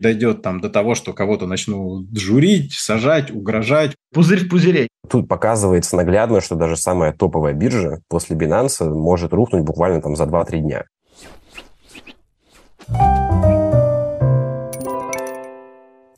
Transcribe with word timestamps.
дойдет 0.00 0.42
там 0.42 0.60
до 0.60 0.68
того, 0.70 0.94
что 0.94 1.12
кого-то 1.12 1.46
начнут 1.46 2.08
журить, 2.18 2.72
сажать, 2.72 3.30
угрожать. 3.30 3.94
Пузырь 4.12 4.46
в 4.46 4.48
пузыре. 4.48 4.88
Тут 5.08 5.28
показывается 5.28 5.96
наглядно, 5.96 6.40
что 6.40 6.56
даже 6.56 6.76
самая 6.76 7.12
топовая 7.12 7.52
биржа 7.52 8.00
после 8.08 8.36
Binance 8.36 8.88
может 8.88 9.32
рухнуть 9.32 9.62
буквально 9.62 10.00
там 10.00 10.16
за 10.16 10.24
2-3 10.24 10.58
дня. 10.60 10.84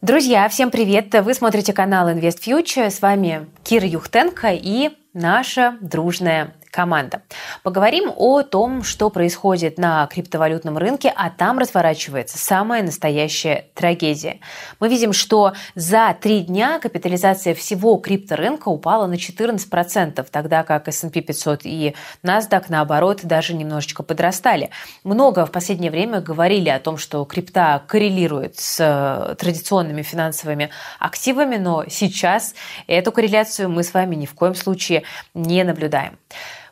Друзья, 0.00 0.48
всем 0.48 0.70
привет! 0.70 1.14
Вы 1.22 1.34
смотрите 1.34 1.72
канал 1.72 2.08
Invest 2.08 2.40
Future. 2.44 2.90
С 2.90 3.00
вами 3.00 3.46
Кира 3.62 3.86
Юхтенко 3.86 4.50
и 4.52 4.90
наша 5.14 5.76
дружная 5.80 6.54
команда. 6.72 7.22
Поговорим 7.62 8.10
о 8.16 8.42
том, 8.42 8.82
что 8.82 9.10
происходит 9.10 9.78
на 9.78 10.06
криптовалютном 10.06 10.78
рынке, 10.78 11.12
а 11.14 11.30
там 11.30 11.58
разворачивается 11.58 12.38
самая 12.38 12.82
настоящая 12.82 13.66
трагедия. 13.74 14.40
Мы 14.80 14.88
видим, 14.88 15.12
что 15.12 15.52
за 15.74 16.16
три 16.20 16.40
дня 16.40 16.80
капитализация 16.80 17.54
всего 17.54 17.96
крипторынка 17.98 18.68
упала 18.68 19.06
на 19.06 19.14
14%, 19.14 20.26
тогда 20.30 20.62
как 20.64 20.88
S&P 20.88 21.20
500 21.20 21.60
и 21.64 21.94
NASDAQ, 22.24 22.64
наоборот, 22.68 23.20
даже 23.22 23.54
немножечко 23.54 24.02
подрастали. 24.02 24.70
Много 25.04 25.44
в 25.44 25.52
последнее 25.52 25.90
время 25.90 26.20
говорили 26.20 26.70
о 26.70 26.80
том, 26.80 26.96
что 26.96 27.24
крипта 27.24 27.82
коррелирует 27.86 28.58
с 28.58 28.80
э, 28.80 29.34
традиционными 29.34 30.02
финансовыми 30.02 30.70
активами, 30.98 31.56
но 31.56 31.84
сейчас 31.88 32.54
эту 32.86 33.12
корреляцию 33.12 33.68
мы 33.68 33.82
с 33.82 33.92
вами 33.92 34.16
ни 34.16 34.26
в 34.26 34.34
коем 34.34 34.54
случае 34.54 35.02
не 35.34 35.62
наблюдаем. 35.64 36.18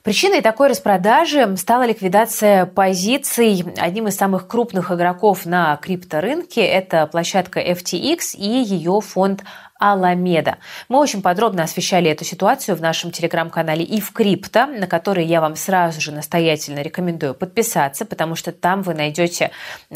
Причиной 0.02 0.40
такой 0.40 0.68
распродажи 0.68 1.56
стала 1.58 1.86
ликвидация 1.86 2.64
позиций. 2.64 3.62
Одним 3.76 4.08
из 4.08 4.16
самых 4.16 4.48
крупных 4.48 4.90
игроков 4.90 5.44
на 5.44 5.76
крипторынке 5.76 6.64
это 6.64 7.06
площадка 7.06 7.60
FTX 7.60 8.34
и 8.36 8.62
ее 8.62 9.02
фонд 9.02 9.44
Аламеда. 9.78 10.58
Мы 10.88 10.98
очень 10.98 11.22
подробно 11.22 11.64
освещали 11.64 12.10
эту 12.10 12.24
ситуацию 12.24 12.76
в 12.76 12.82
нашем 12.82 13.10
телеграм-канале 13.10 13.82
и 13.82 13.98
в 14.00 14.12
крипто, 14.12 14.66
на 14.66 14.86
который 14.86 15.24
я 15.24 15.40
вам 15.40 15.56
сразу 15.56 16.00
же 16.02 16.12
настоятельно 16.12 16.80
рекомендую 16.80 17.34
подписаться, 17.34 18.04
потому 18.04 18.36
что 18.36 18.52
там 18.52 18.82
вы 18.82 18.92
найдете 18.94 19.50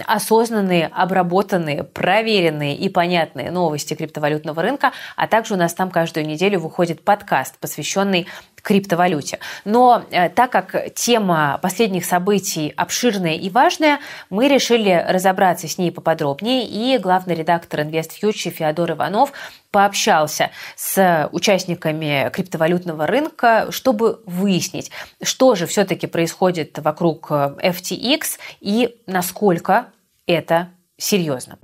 осознанные, 0.06 0.86
обработанные, 0.86 1.84
проверенные 1.84 2.76
и 2.76 2.88
понятные 2.88 3.50
новости 3.50 3.92
криптовалютного 3.94 4.62
рынка, 4.62 4.92
а 5.16 5.26
также 5.28 5.54
у 5.54 5.58
нас 5.58 5.74
там 5.74 5.90
каждую 5.90 6.26
неделю 6.26 6.60
выходит 6.60 7.04
подкаст, 7.04 7.58
посвященный 7.58 8.26
криптовалюте. 8.64 9.38
Но 9.64 10.04
э, 10.10 10.30
так 10.30 10.50
как 10.50 10.94
тема 10.94 11.60
последних 11.62 12.04
событий 12.04 12.72
обширная 12.76 13.34
и 13.34 13.50
важная, 13.50 14.00
мы 14.30 14.48
решили 14.48 15.04
разобраться 15.06 15.68
с 15.68 15.78
ней 15.78 15.92
поподробнее, 15.92 16.66
и 16.66 16.98
главный 16.98 17.34
редактор 17.34 17.80
InvestFuture 17.80 18.50
Феодор 18.50 18.92
Иванов 18.92 19.32
пообщался 19.70 20.50
с 20.76 21.28
участниками 21.30 22.30
криптовалютного 22.32 23.06
рынка, 23.06 23.66
чтобы 23.70 24.20
выяснить, 24.24 24.90
что 25.22 25.54
же 25.54 25.66
все-таки 25.66 26.06
происходит 26.06 26.78
вокруг 26.78 27.30
FTX 27.30 28.38
и 28.60 28.96
насколько 29.06 29.86
это 30.26 30.70
серьезно. 30.96 31.58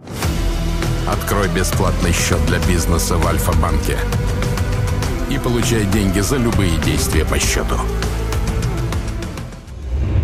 Открой 1.08 1.48
бесплатный 1.48 2.12
счет 2.12 2.44
для 2.46 2.58
бизнеса 2.68 3.16
в 3.16 3.26
Альфа-банке 3.26 3.96
и 5.30 5.38
получай 5.38 5.84
деньги 5.86 6.18
за 6.18 6.36
любые 6.36 6.76
действия 6.84 7.24
по 7.24 7.38
счету. 7.38 7.76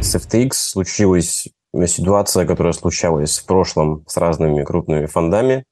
С 0.00 0.16
FTX 0.16 0.50
случилась 0.52 1.48
ситуация, 1.86 2.44
которая 2.44 2.72
случалась 2.72 3.38
в 3.38 3.46
прошлом 3.46 4.04
с 4.08 4.16
разными 4.16 4.64
крупными 4.64 5.06
фондами, 5.06 5.64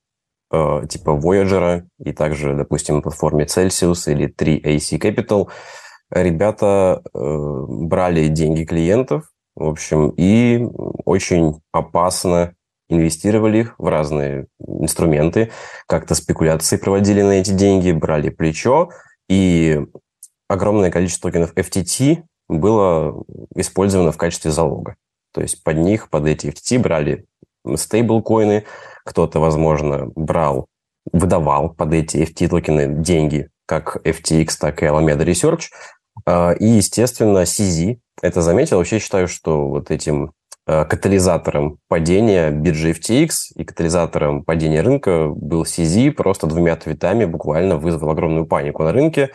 э, 0.52 0.82
типа 0.88 1.10
Voyager 1.10 1.82
и 2.04 2.12
также, 2.12 2.54
допустим, 2.54 3.02
платформе 3.02 3.46
Celsius 3.46 4.10
или 4.10 4.28
3AC 4.28 4.98
Capital. 4.98 5.48
Ребята 6.10 7.02
э, 7.02 7.18
брали 7.68 8.28
деньги 8.28 8.64
клиентов, 8.64 9.24
в 9.56 9.68
общем, 9.68 10.10
и 10.16 10.64
очень 11.04 11.60
опасно 11.72 12.54
инвестировали 12.88 13.58
их 13.58 13.74
в 13.78 13.88
разные 13.88 14.46
инструменты, 14.58 15.50
как-то 15.88 16.14
спекуляции 16.14 16.76
проводили 16.76 17.22
на 17.22 17.32
эти 17.32 17.50
деньги, 17.50 17.90
брали 17.92 18.28
плечо, 18.28 18.90
и 19.28 19.80
огромное 20.48 20.90
количество 20.90 21.30
токенов 21.30 21.54
FTT 21.54 22.24
было 22.48 23.24
использовано 23.54 24.12
в 24.12 24.18
качестве 24.18 24.50
залога. 24.50 24.96
То 25.32 25.40
есть 25.40 25.62
под 25.62 25.78
них, 25.78 26.10
под 26.10 26.26
эти 26.26 26.46
FTT 26.46 26.78
брали 26.78 27.26
стейблкоины, 27.74 28.64
кто-то, 29.04 29.40
возможно, 29.40 30.10
брал, 30.14 30.66
выдавал 31.12 31.70
под 31.70 31.92
эти 31.94 32.18
FTT 32.18 32.48
токены 32.48 33.02
деньги, 33.02 33.48
как 33.66 33.96
FTX, 34.04 34.50
так 34.60 34.82
и 34.82 34.86
Alameda 34.86 35.24
Research. 35.24 35.64
А, 36.26 36.52
и, 36.52 36.66
естественно, 36.66 37.42
CZ 37.42 37.98
это 38.22 38.42
заметил. 38.42 38.78
Вообще 38.78 38.98
считаю, 38.98 39.28
что 39.28 39.68
вот 39.68 39.90
этим 39.90 40.32
катализатором 40.66 41.78
падения 41.88 42.50
биржи 42.50 42.92
FTX 42.92 43.30
и 43.54 43.64
катализатором 43.64 44.44
падения 44.44 44.80
рынка 44.80 45.28
был 45.28 45.64
CZ, 45.64 46.12
просто 46.12 46.46
двумя 46.46 46.74
твитами 46.76 47.26
буквально 47.26 47.76
вызвал 47.76 48.10
огромную 48.10 48.46
панику 48.46 48.82
на 48.82 48.92
рынке, 48.92 49.30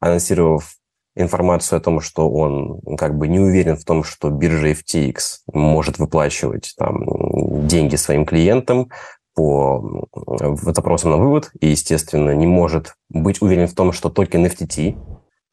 анонсировав 0.00 0.74
информацию 1.16 1.78
о 1.78 1.80
том, 1.80 2.00
что 2.00 2.30
он 2.30 2.80
как 2.98 3.16
бы 3.16 3.26
не 3.26 3.40
уверен 3.40 3.76
в 3.76 3.84
том, 3.84 4.04
что 4.04 4.28
биржа 4.28 4.72
FTX 4.72 5.16
может 5.52 5.98
выплачивать 5.98 6.74
там, 6.76 7.66
деньги 7.66 7.96
своим 7.96 8.26
клиентам 8.26 8.90
по 9.34 10.06
запросам 10.62 11.10
на 11.10 11.16
вывод, 11.16 11.50
и, 11.60 11.68
естественно, 11.68 12.34
не 12.34 12.46
может 12.46 12.94
быть 13.08 13.40
уверен 13.40 13.66
в 13.66 13.74
том, 13.74 13.92
что 13.92 14.10
токен 14.10 14.44
FTT 14.46 14.96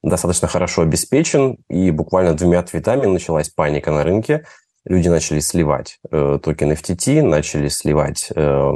достаточно 0.03 0.49
хорошо 0.49 0.81
обеспечен, 0.81 1.57
и 1.69 1.91
буквально 1.91 2.33
двумя 2.33 2.61
твитами 2.63 3.05
началась 3.05 3.49
паника 3.49 3.91
на 3.91 4.03
рынке, 4.03 4.45
люди 4.85 5.07
начали 5.07 5.39
сливать 5.39 5.99
э, 6.11 6.39
токен 6.41 6.71
FTT, 6.71 7.21
начали 7.21 7.67
сливать 7.67 8.31
э, 8.35 8.71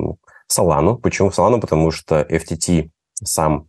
Solana. 0.52 0.98
Почему 0.98 1.30
Solana? 1.30 1.60
Потому 1.60 1.92
что 1.92 2.22
FTT 2.22 2.90
сам 3.24 3.68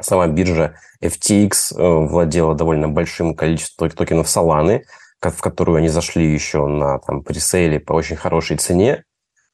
сама 0.00 0.26
биржа 0.26 0.74
FTX 1.02 1.76
э, 1.76 2.06
владела 2.06 2.54
довольно 2.54 2.88
большим 2.88 3.34
количеством 3.34 3.90
токенов 3.90 4.26
Solana, 4.26 4.82
в 5.20 5.40
которую 5.40 5.76
они 5.76 5.88
зашли 5.88 6.32
еще 6.32 6.66
на 6.66 6.98
там, 6.98 7.22
пресейле 7.22 7.80
по 7.80 7.92
очень 7.92 8.16
хорошей 8.16 8.56
цене. 8.56 9.04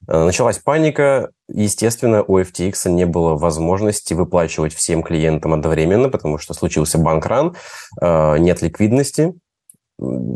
Э, 0.06 0.24
началась 0.24 0.58
паника. 0.58 1.30
Естественно, 1.48 2.22
у 2.22 2.38
FTX 2.38 2.90
не 2.90 3.06
было 3.06 3.34
возможности 3.36 4.14
выплачивать 4.14 4.74
всем 4.74 5.02
клиентам 5.02 5.54
одновременно, 5.54 6.08
потому 6.08 6.38
что 6.38 6.54
случился 6.54 6.98
банкран, 6.98 7.56
э, 8.00 8.38
нет 8.38 8.62
ликвидности, 8.62 9.34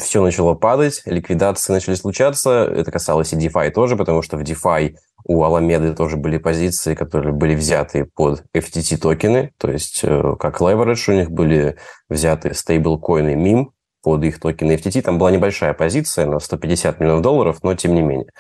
все 0.01 0.23
начало 0.23 0.55
падать, 0.55 1.03
ликвидации 1.05 1.73
начали 1.73 1.95
случаться. 1.95 2.65
Это 2.65 2.91
касалось 2.91 3.33
и 3.33 3.37
DeFi 3.37 3.71
тоже, 3.71 3.97
потому 3.97 4.23
что 4.23 4.37
в 4.37 4.43
DeFi 4.43 4.97
у 5.25 5.43
Alameda 5.45 5.95
тоже 5.95 6.17
были 6.17 6.39
позиции, 6.39 6.95
которые 6.95 7.33
были 7.33 7.55
взяты 7.55 8.07
под 8.15 8.45
FTT 8.57 8.97
токены, 8.97 9.53
то 9.59 9.71
есть 9.71 10.01
э, 10.03 10.35
как 10.41 10.61
leverage 10.61 11.11
у 11.11 11.13
них 11.13 11.31
были 11.31 11.77
взяты 12.09 12.55
стейблкоины 12.55 13.35
MIM 13.35 13.67
под 14.03 14.25
их 14.25 14.41
токены 14.41 14.73
FTT. 14.73 15.03
Там 15.03 15.19
была 15.19 15.31
небольшая 15.31 15.75
позиция 15.75 16.27
на 16.27 16.41
150 16.41 16.99
миллионов 16.99 17.23
долларов, 17.23 17.59
но 17.63 17.75
тем 17.77 17.95
не 17.95 18.03
менее. 18.03 18.31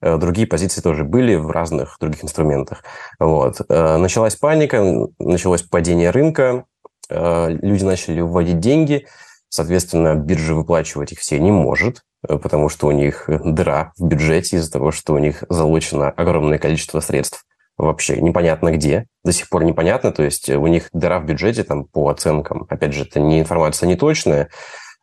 Э, 0.00 0.16
другие 0.16 0.48
позиции 0.48 0.80
тоже 0.80 1.04
были 1.04 1.36
в 1.36 1.48
разных 1.52 1.96
других 2.00 2.24
инструментах. 2.24 2.82
Вот. 3.20 3.60
Э, 3.68 3.98
началась 3.98 4.34
паника, 4.34 4.82
началось 5.20 5.62
падение 5.62 6.10
рынка, 6.10 6.64
люди 7.08 7.84
начали 7.84 8.20
выводить 8.20 8.58
деньги– 8.58 9.06
Соответственно, 9.54 10.14
биржа 10.14 10.54
выплачивать 10.54 11.12
их 11.12 11.18
все 11.18 11.38
не 11.38 11.50
может, 11.50 12.00
э, 12.26 12.38
потому 12.38 12.70
что 12.70 12.86
у 12.86 12.90
них 12.90 13.28
дыра 13.28 13.92
в 13.98 14.08
бюджете 14.08 14.56
из-за 14.56 14.72
того, 14.72 14.92
что 14.92 15.12
у 15.12 15.18
них 15.18 15.44
залучено 15.50 16.08
огромное 16.08 16.58
количество 16.58 17.00
средств 17.00 17.44
вообще 17.76 18.18
непонятно 18.22 18.72
где, 18.72 19.08
до 19.24 19.32
сих 19.32 19.50
пор 19.50 19.64
непонятно, 19.64 20.10
то 20.10 20.22
есть 20.22 20.48
у 20.48 20.66
них 20.68 20.88
дыра 20.94 21.20
в 21.20 21.26
бюджете 21.26 21.64
там 21.64 21.84
по 21.84 22.08
оценкам, 22.08 22.64
опять 22.70 22.94
же, 22.94 23.02
это 23.02 23.20
не 23.20 23.40
информация 23.40 23.86
не 23.86 23.96
точная, 23.96 24.48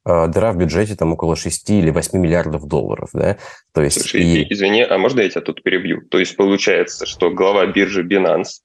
а 0.03 0.25
дыра 0.25 0.51
в 0.51 0.57
бюджете 0.57 0.95
там 0.95 1.13
около 1.13 1.35
6 1.35 1.69
или 1.69 1.91
8 1.91 2.17
миллиардов 2.17 2.65
долларов, 2.65 3.09
да, 3.13 3.37
то 3.71 3.83
есть... 3.83 4.01
Слушай, 4.01 4.23
и... 4.23 4.51
извини, 4.51 4.81
а 4.81 4.97
можно 4.97 5.21
я 5.21 5.29
тебя 5.29 5.41
тут 5.41 5.61
перебью? 5.61 6.01
То 6.09 6.17
есть 6.17 6.35
получается, 6.35 7.05
что 7.05 7.29
глава 7.29 7.67
биржи 7.67 8.03
Binance 8.03 8.61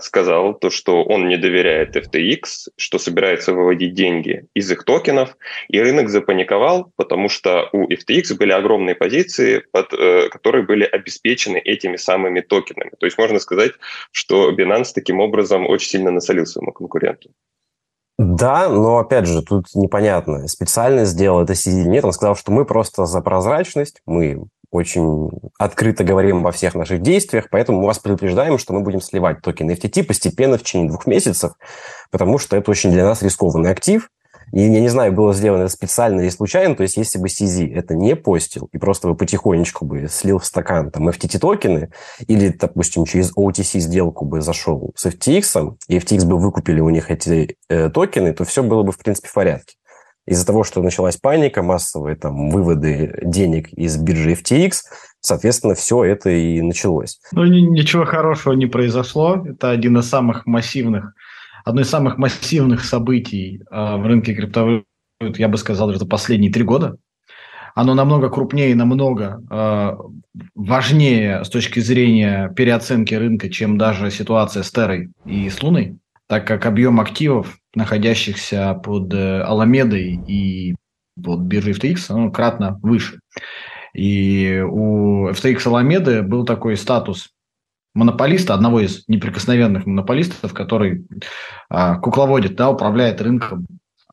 сказал 0.00 0.54
то, 0.54 0.70
что 0.70 1.04
он 1.04 1.28
не 1.28 1.36
доверяет 1.36 1.96
FTX, 1.96 2.70
что 2.76 2.98
собирается 2.98 3.52
выводить 3.52 3.94
деньги 3.94 4.46
из 4.54 4.70
их 4.70 4.84
токенов, 4.84 5.36
и 5.68 5.80
рынок 5.80 6.08
запаниковал, 6.08 6.92
потому 6.96 7.28
что 7.28 7.68
у 7.72 7.88
FTX 7.88 8.36
были 8.36 8.52
огромные 8.52 8.94
позиции, 8.94 9.62
под, 9.72 9.92
э, 9.92 10.28
которые 10.30 10.64
были 10.64 10.84
обеспечены 10.84 11.58
этими 11.58 11.96
самыми 11.96 12.40
токенами. 12.40 12.90
То 12.98 13.06
есть 13.06 13.18
можно 13.18 13.38
сказать, 13.38 13.72
что 14.10 14.50
Binance 14.50 14.92
таким 14.94 15.20
образом 15.20 15.66
очень 15.68 15.88
сильно 15.88 16.10
насолил 16.10 16.46
своему 16.46 16.72
конкуренту. 16.72 17.30
Да, 18.18 18.68
но 18.68 18.98
опять 18.98 19.26
же, 19.26 19.42
тут 19.42 19.66
непонятно, 19.74 20.46
специально 20.48 21.04
сделал 21.04 21.42
это 21.42 21.54
CZ 21.54 21.82
или 21.82 21.88
нет. 21.88 22.04
Он 22.04 22.12
сказал, 22.12 22.36
что 22.36 22.52
мы 22.52 22.64
просто 22.64 23.06
за 23.06 23.20
прозрачность, 23.20 24.00
мы 24.06 24.44
очень 24.72 25.30
открыто 25.58 26.02
говорим 26.02 26.38
обо 26.38 26.50
всех 26.50 26.74
наших 26.74 27.02
действиях, 27.02 27.48
поэтому 27.50 27.80
мы 27.80 27.86
вас 27.86 27.98
предупреждаем, 27.98 28.58
что 28.58 28.72
мы 28.72 28.80
будем 28.80 29.00
сливать 29.00 29.42
токены 29.42 29.72
FTT 29.72 30.02
постепенно 30.02 30.58
в 30.58 30.62
течение 30.62 30.88
двух 30.88 31.06
месяцев, 31.06 31.52
потому 32.10 32.38
что 32.38 32.56
это 32.56 32.70
очень 32.70 32.90
для 32.90 33.04
нас 33.04 33.22
рискованный 33.22 33.70
актив, 33.70 34.08
и 34.52 34.60
я 34.60 34.80
не 34.80 34.88
знаю, 34.88 35.12
было 35.12 35.32
сделано 35.32 35.62
это 35.62 35.72
специально 35.72 36.20
или 36.20 36.28
случайно, 36.28 36.74
то 36.74 36.82
есть 36.82 36.96
если 36.96 37.18
бы 37.18 37.28
CZ 37.28 37.74
это 37.74 37.94
не 37.94 38.16
постил, 38.16 38.68
и 38.72 38.78
просто 38.78 39.08
бы 39.08 39.14
потихонечку 39.14 39.84
бы 39.84 40.08
слил 40.10 40.38
в 40.38 40.44
стакан 40.44 40.90
там 40.90 41.08
FTT-токены, 41.08 41.90
или, 42.26 42.48
допустим, 42.48 43.04
через 43.04 43.32
OTC 43.36 43.78
сделку 43.78 44.24
бы 44.24 44.42
зашел 44.42 44.92
с 44.94 45.06
FTX, 45.06 45.76
и 45.88 45.98
FTX 45.98 46.26
бы 46.26 46.38
выкупили 46.38 46.80
у 46.80 46.90
них 46.90 47.10
эти 47.10 47.56
э, 47.68 47.88
токены, 47.88 48.34
то 48.34 48.44
все 48.44 48.62
было 48.62 48.82
бы, 48.82 48.92
в 48.92 48.98
принципе, 48.98 49.28
в 49.28 49.32
порядке. 49.32 49.76
Из-за 50.26 50.46
того, 50.46 50.62
что 50.62 50.82
началась 50.82 51.16
паника, 51.16 51.62
массовые 51.62 52.16
там 52.16 52.50
выводы 52.50 53.18
денег 53.24 53.72
из 53.72 53.96
биржи 53.96 54.34
FTX, 54.34 54.72
соответственно, 55.20 55.74
все 55.74 56.04
это 56.04 56.30
и 56.30 56.62
началось. 56.62 57.20
Ну, 57.32 57.44
ничего 57.44 58.04
хорошего 58.04 58.52
не 58.52 58.66
произошло. 58.66 59.44
Это 59.44 59.70
один 59.70 59.98
из 59.98 60.08
самых 60.08 60.46
массивных 60.46 61.14
одно 61.64 61.82
из 61.82 61.90
самых 61.90 62.18
массивных 62.18 62.84
событий 62.84 63.62
э, 63.70 63.96
в 63.96 64.06
рынке 64.06 64.34
криптовалют, 64.34 64.84
я 65.20 65.48
бы 65.48 65.58
сказал, 65.58 65.92
за 65.92 66.06
последние 66.06 66.52
три 66.52 66.64
года. 66.64 66.96
Оно 67.74 67.94
намного 67.94 68.28
крупнее, 68.28 68.74
намного 68.74 69.40
э, 69.50 69.96
важнее 70.54 71.44
с 71.44 71.48
точки 71.48 71.80
зрения 71.80 72.52
переоценки 72.54 73.14
рынка, 73.14 73.48
чем 73.48 73.78
даже 73.78 74.10
ситуация 74.10 74.62
с 74.62 74.70
Террой 74.70 75.10
и 75.24 75.48
с 75.48 75.62
Луной, 75.62 75.96
так 76.32 76.46
как 76.46 76.64
объем 76.64 76.98
активов, 76.98 77.58
находящихся 77.74 78.72
под 78.72 79.12
э, 79.12 79.42
Аламедой 79.42 80.18
и 80.26 80.74
под 81.22 81.40
биржей 81.40 81.74
FTX, 81.74 82.06
он 82.08 82.32
кратно 82.32 82.78
выше. 82.80 83.20
И 83.92 84.64
у 84.66 85.28
FTX 85.28 85.66
Аламеды 85.66 86.22
был 86.22 86.46
такой 86.46 86.78
статус 86.78 87.28
монополиста, 87.92 88.54
одного 88.54 88.80
из 88.80 89.06
неприкосновенных 89.08 89.84
монополистов, 89.84 90.54
который 90.54 91.04
а, 91.68 91.96
кукловодит, 91.96 92.56
да, 92.56 92.70
управляет 92.70 93.20
рынком. 93.20 93.66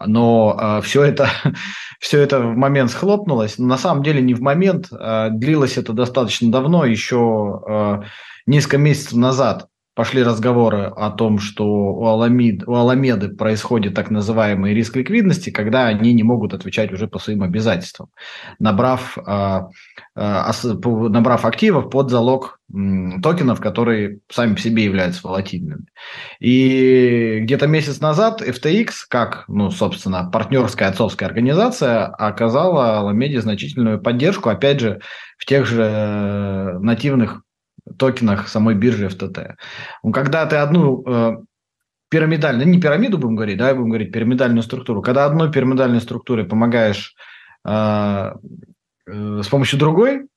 Но 0.05 0.57
а, 0.59 0.81
все, 0.81 1.03
это, 1.03 1.29
все 2.01 2.19
это 2.19 2.41
в 2.41 2.57
момент 2.57 2.91
схлопнулось. 2.91 3.57
На 3.57 3.77
самом 3.77 4.03
деле 4.03 4.21
не 4.21 4.33
в 4.33 4.41
момент, 4.41 4.89
а, 4.91 5.29
длилось 5.29 5.77
это 5.77 5.93
достаточно 5.93 6.51
давно, 6.51 6.83
еще 6.83 7.61
а, 7.65 8.01
несколько 8.45 8.77
месяцев 8.77 9.13
назад 9.13 9.68
пошли 9.99 10.23
разговоры 10.23 10.83
о 10.95 11.09
том, 11.09 11.39
что 11.39 11.65
у, 11.65 12.05
Аламид, 12.05 12.63
у 12.65 12.73
Аламеды 12.73 13.27
происходит 13.27 13.95
так 13.95 14.09
называемый 14.09 14.73
риск 14.73 14.95
ликвидности, 14.95 15.49
когда 15.49 15.87
они 15.87 16.13
не 16.13 16.23
могут 16.23 16.53
отвечать 16.53 16.93
уже 16.93 17.09
по 17.09 17.19
своим 17.19 17.43
обязательствам, 17.43 18.07
набрав, 18.59 19.17
э, 19.17 19.59
э, 20.15 20.51
набрав 20.85 21.43
активов 21.43 21.89
под 21.89 22.11
залог 22.11 22.61
токенов, 23.21 23.59
которые 23.59 24.19
сами 24.31 24.53
по 24.53 24.61
себе 24.61 24.85
являются 24.85 25.27
волатильными. 25.27 25.87
И 26.39 27.39
где-то 27.41 27.67
месяц 27.67 27.99
назад 27.99 28.41
FTX, 28.41 28.91
как, 29.09 29.43
ну, 29.49 29.69
собственно, 29.69 30.29
партнерская 30.31 30.87
отцовская 30.87 31.27
организация, 31.27 32.05
оказала 32.05 32.99
Аламеде 32.99 33.41
значительную 33.41 33.99
поддержку, 33.99 34.47
опять 34.47 34.79
же, 34.79 35.01
в 35.37 35.45
тех 35.45 35.65
же 35.65 35.83
э, 35.83 36.79
нативных 36.79 37.41
токенах 37.97 38.47
самой 38.47 38.75
биржи 38.75 39.07
FTT. 39.07 39.55
Когда 40.13 40.45
ты 40.45 40.57
одну 40.57 41.03
э, 41.05 41.37
пирамидальную, 42.09 42.67
не 42.67 42.79
пирамиду 42.79 43.17
будем 43.17 43.35
говорить, 43.35 43.57
да, 43.57 43.73
будем 43.73 43.89
говорить 43.89 44.11
пирамидальную 44.11 44.63
структуру, 44.63 45.01
когда 45.01 45.25
одной 45.25 45.51
пирамидальной 45.51 46.01
структуре 46.01 46.43
помогаешь 46.43 47.15
э, 47.65 48.31
э, 49.07 49.41
с 49.43 49.47
помощью 49.47 49.79
другой, 49.79 50.27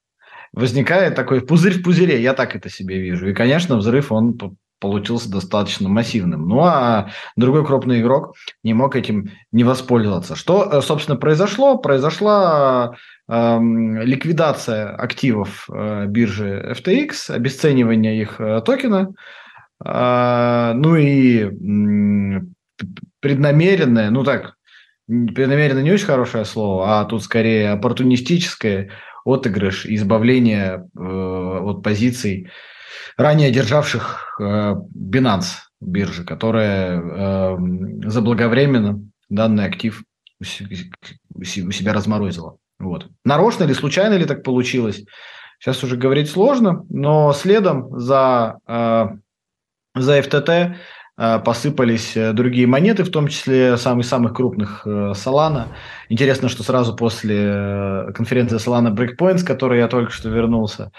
возникает 0.53 1.15
такой 1.15 1.41
пузырь 1.41 1.79
в 1.79 1.83
пузыре, 1.83 2.21
я 2.23 2.35
так 2.35 2.55
это 2.55 2.69
себе 2.69 3.01
вижу. 3.01 3.29
И, 3.29 3.35
конечно, 3.35 3.77
взрыв, 3.77 4.13
он 4.13 4.39
получился 4.83 5.31
достаточно 5.31 5.89
массивным. 5.89 6.49
Ну, 6.49 6.61
а 6.61 7.11
другой 7.37 7.65
крупный 7.65 8.01
игрок 8.01 8.35
не 8.65 8.75
мог 8.75 8.97
этим 8.97 9.31
не 9.53 9.63
воспользоваться. 9.63 10.35
Что, 10.35 10.69
э, 10.71 10.83
собственно, 10.83 11.17
произошло? 11.17 11.79
Произошла 11.79 12.97
э, 13.29 13.59
ликвидация 14.03 14.91
активов 14.95 15.69
э, 15.73 16.07
биржи 16.07 16.75
FTX, 16.77 17.31
обесценивание 17.31 18.21
их 18.21 18.41
э, 18.41 18.61
токена, 18.67 19.11
э, 19.85 20.73
ну 20.75 20.97
и 20.97 21.45
э, 21.45 22.41
преднамеренное, 23.21 24.11
ну 24.11 24.25
так, 24.25 24.55
преднамеренно 25.07 25.81
не 25.81 25.93
очень 25.93 26.07
хорошее 26.07 26.45
слово, 26.45 27.01
а 27.01 27.05
тут 27.05 27.23
скорее 27.23 27.71
оппортунистическое 27.71 28.91
отыгрыш 29.25 29.87
избавление 29.87 30.89
э, 30.99 31.01
от 31.01 31.85
позиций 31.85 32.51
ранее 33.17 33.51
державших 33.51 34.37
э, 34.41 34.75
Binance 34.95 35.63
биржи, 35.81 36.25
которая 36.25 37.01
э, 37.01 37.57
заблаговременно 38.09 39.01
данный 39.29 39.65
актив 39.65 40.03
у 40.41 40.45
себя 40.45 41.93
разморозила. 41.93 42.57
Вот. 42.79 43.09
Нарочно 43.25 43.65
или 43.65 43.73
случайно 43.73 44.15
ли 44.15 44.25
так 44.25 44.43
получилось, 44.43 45.05
сейчас 45.59 45.85
уже 45.85 45.97
говорить 45.97 46.31
сложно, 46.31 46.85
но 46.89 47.33
следом 47.33 47.97
за, 47.99 48.59
э, 48.67 49.07
за 49.95 50.19
FTT 50.19 50.77
посыпались 51.45 52.17
э, 52.17 52.33
другие 52.33 52.67
монеты, 52.67 53.05
в 53.05 53.11
том 53.11 53.29
числе 53.29 53.77
самых 53.77 54.07
самых 54.07 54.35
крупных 54.35 54.83
э, 54.85 55.13
Solana. 55.15 55.67
Интересно, 56.09 56.49
что 56.49 56.63
сразу 56.63 56.97
после 56.97 58.13
конференции 58.15 58.57
Solana 58.57 58.93
Breakpoint, 58.93 59.39
с 59.39 59.45
которой 59.45 59.79
я 59.79 59.89
только 59.89 60.11
что 60.11 60.29
вернулся, 60.29 60.91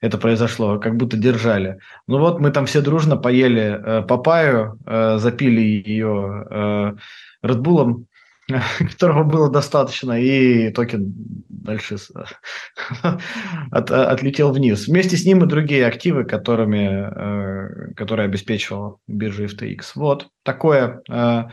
это 0.00 0.18
произошло, 0.18 0.78
как 0.78 0.96
будто 0.96 1.16
держали. 1.16 1.78
Ну 2.06 2.18
вот 2.18 2.40
мы 2.40 2.50
там 2.50 2.66
все 2.66 2.80
дружно 2.80 3.16
поели 3.16 4.04
папаю, 4.08 4.78
запили 4.86 5.60
ее 5.60 6.96
Bull, 7.42 8.04
которого 8.78 9.24
было 9.24 9.50
достаточно, 9.50 10.20
и 10.20 10.70
токен 10.70 11.14
дальше 11.48 11.96
от, 13.70 13.90
отлетел 13.90 14.52
вниз. 14.52 14.88
Вместе 14.88 15.16
с 15.16 15.24
ним 15.24 15.44
и 15.44 15.46
другие 15.46 15.86
активы, 15.86 16.24
которыми, 16.24 17.90
э, 17.90 17.94
которые 17.94 18.26
обеспечивала 18.26 18.98
биржа 19.06 19.44
FTX. 19.44 19.92
Вот 19.94 20.28
такое, 20.42 21.02
э, 21.10 21.44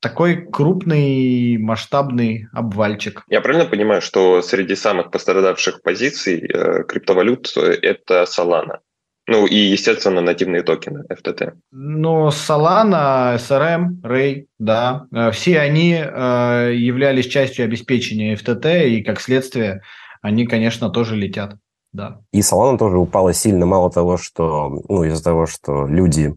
такой 0.00 0.46
крупный 0.50 1.56
масштабный 1.58 2.46
обвальчик. 2.52 3.22
Я 3.28 3.40
правильно 3.40 3.66
понимаю, 3.66 4.02
что 4.02 4.42
среди 4.42 4.74
самых 4.74 5.10
пострадавших 5.10 5.82
позиций 5.82 6.40
э, 6.40 6.84
криптовалют 6.84 7.56
это 7.56 8.24
Solana? 8.24 8.80
Ну 9.26 9.46
и, 9.46 9.56
естественно, 9.56 10.20
нативные 10.20 10.62
токены 10.62 11.04
FTT. 11.10 11.54
Ну, 11.72 12.28
Solana, 12.28 13.36
SRM, 13.36 14.02
Ray, 14.02 14.46
да. 14.58 15.06
Э, 15.12 15.30
все 15.30 15.60
они 15.60 15.94
э, 15.94 16.72
являлись 16.74 17.26
частью 17.26 17.64
обеспечения 17.64 18.34
FTT, 18.34 18.88
и 18.88 19.02
как 19.02 19.20
следствие 19.20 19.82
они, 20.20 20.46
конечно, 20.46 20.90
тоже 20.90 21.16
летят. 21.16 21.56
Да. 21.92 22.20
И 22.32 22.40
Solana 22.40 22.76
тоже 22.76 22.98
упала 22.98 23.32
сильно, 23.32 23.64
мало 23.64 23.90
того, 23.90 24.18
что, 24.18 24.82
ну, 24.88 25.04
из-за 25.04 25.24
того, 25.24 25.46
что 25.46 25.86
люди 25.86 26.34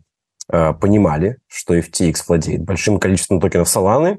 э, 0.49 0.73
понимали, 0.73 1.37
что 1.47 1.77
FTX 1.77 2.15
владеет 2.27 2.63
большим 2.63 2.99
количеством 2.99 3.41
токенов 3.41 3.67
Solana, 3.67 4.17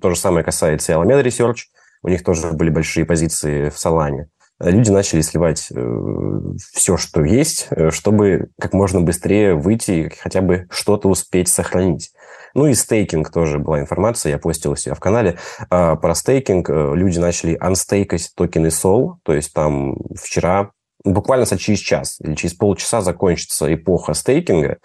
то 0.00 0.10
же 0.10 0.16
самое 0.16 0.44
касается 0.44 0.90
и 0.90 0.94
Alameda 0.96 1.22
Research, 1.22 1.66
у 2.02 2.08
них 2.08 2.24
тоже 2.24 2.50
были 2.50 2.70
большие 2.70 3.06
позиции 3.06 3.68
в 3.68 3.74
Solana 3.74 4.26
люди 4.60 4.90
начали 4.90 5.20
сливать 5.20 5.68
э, 5.74 6.40
все, 6.72 6.96
что 6.96 7.24
есть, 7.24 7.68
э, 7.70 7.90
чтобы 7.90 8.50
как 8.58 8.72
можно 8.72 9.00
быстрее 9.00 9.54
выйти 9.54 9.90
и 9.90 10.08
хотя 10.08 10.40
бы 10.40 10.66
что-то 10.70 11.08
успеть 11.08 11.48
сохранить. 11.48 12.12
Ну 12.54 12.66
и 12.66 12.74
стейкинг 12.74 13.30
тоже 13.30 13.58
была 13.58 13.80
информация, 13.80 14.30
я 14.30 14.38
постил 14.38 14.72
у 14.72 14.76
себя 14.76 14.94
в 14.94 15.00
канале. 15.00 15.38
А, 15.70 15.96
про 15.96 16.14
стейкинг 16.14 16.70
э, 16.70 16.92
люди 16.94 17.18
начали 17.18 17.56
анстейкать 17.60 18.32
токены 18.34 18.68
SOL, 18.68 19.16
то 19.22 19.32
есть 19.32 19.52
там 19.52 19.96
вчера, 20.20 20.72
буквально 21.04 21.46
через 21.46 21.78
час 21.78 22.16
или 22.20 22.34
через 22.34 22.54
полчаса 22.54 23.00
закончится 23.00 23.72
эпоха 23.72 24.14
стейкинга, 24.14 24.78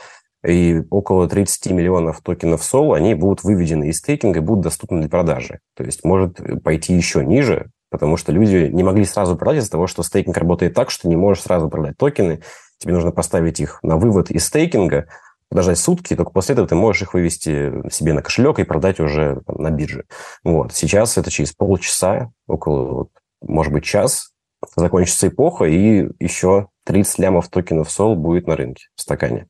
и 0.45 0.81
около 0.89 1.29
30 1.29 1.71
миллионов 1.71 2.21
токенов 2.21 2.61
SOL, 2.61 2.95
они 2.95 3.15
будут 3.15 3.43
выведены 3.43 3.89
из 3.89 3.99
стейкинга 3.99 4.39
и 4.39 4.43
будут 4.43 4.65
доступны 4.65 4.99
для 4.99 5.09
продажи. 5.09 5.59
То 5.75 5.83
есть 5.83 6.03
может 6.03 6.39
пойти 6.63 6.93
еще 6.93 7.25
ниже, 7.25 7.71
потому 7.93 8.17
что 8.17 8.31
люди 8.31 8.71
не 8.73 8.81
могли 8.81 9.05
сразу 9.05 9.35
продать 9.35 9.59
из-за 9.59 9.69
того, 9.69 9.85
что 9.85 10.01
стейкинг 10.01 10.35
работает 10.35 10.73
так, 10.73 10.89
что 10.89 11.07
не 11.07 11.15
можешь 11.15 11.43
сразу 11.43 11.69
продать 11.69 11.95
токены, 11.95 12.41
тебе 12.79 12.95
нужно 12.95 13.11
поставить 13.11 13.59
их 13.59 13.77
на 13.83 13.97
вывод 13.97 14.31
из 14.31 14.45
стейкинга, 14.47 15.05
подождать 15.47 15.77
сутки, 15.77 16.15
только 16.15 16.31
после 16.31 16.53
этого 16.53 16.67
ты 16.67 16.73
можешь 16.73 17.03
их 17.03 17.13
вывести 17.13 17.71
себе 17.91 18.13
на 18.13 18.23
кошелек 18.23 18.57
и 18.57 18.63
продать 18.63 18.99
уже 18.99 19.41
там, 19.45 19.57
на 19.57 19.69
бирже. 19.69 20.05
Вот. 20.43 20.73
Сейчас 20.73 21.19
это 21.19 21.29
через 21.29 21.53
полчаса, 21.53 22.31
около, 22.47 23.09
может 23.43 23.71
быть, 23.71 23.83
час, 23.83 24.31
закончится 24.75 25.27
эпоха, 25.27 25.65
и 25.65 26.09
еще 26.19 26.69
30 26.85 27.19
лямов 27.19 27.49
токенов 27.49 27.89
SOL 27.89 28.15
будет 28.15 28.47
на 28.47 28.55
рынке 28.55 28.87
в 28.95 29.01
стакане. 29.01 29.45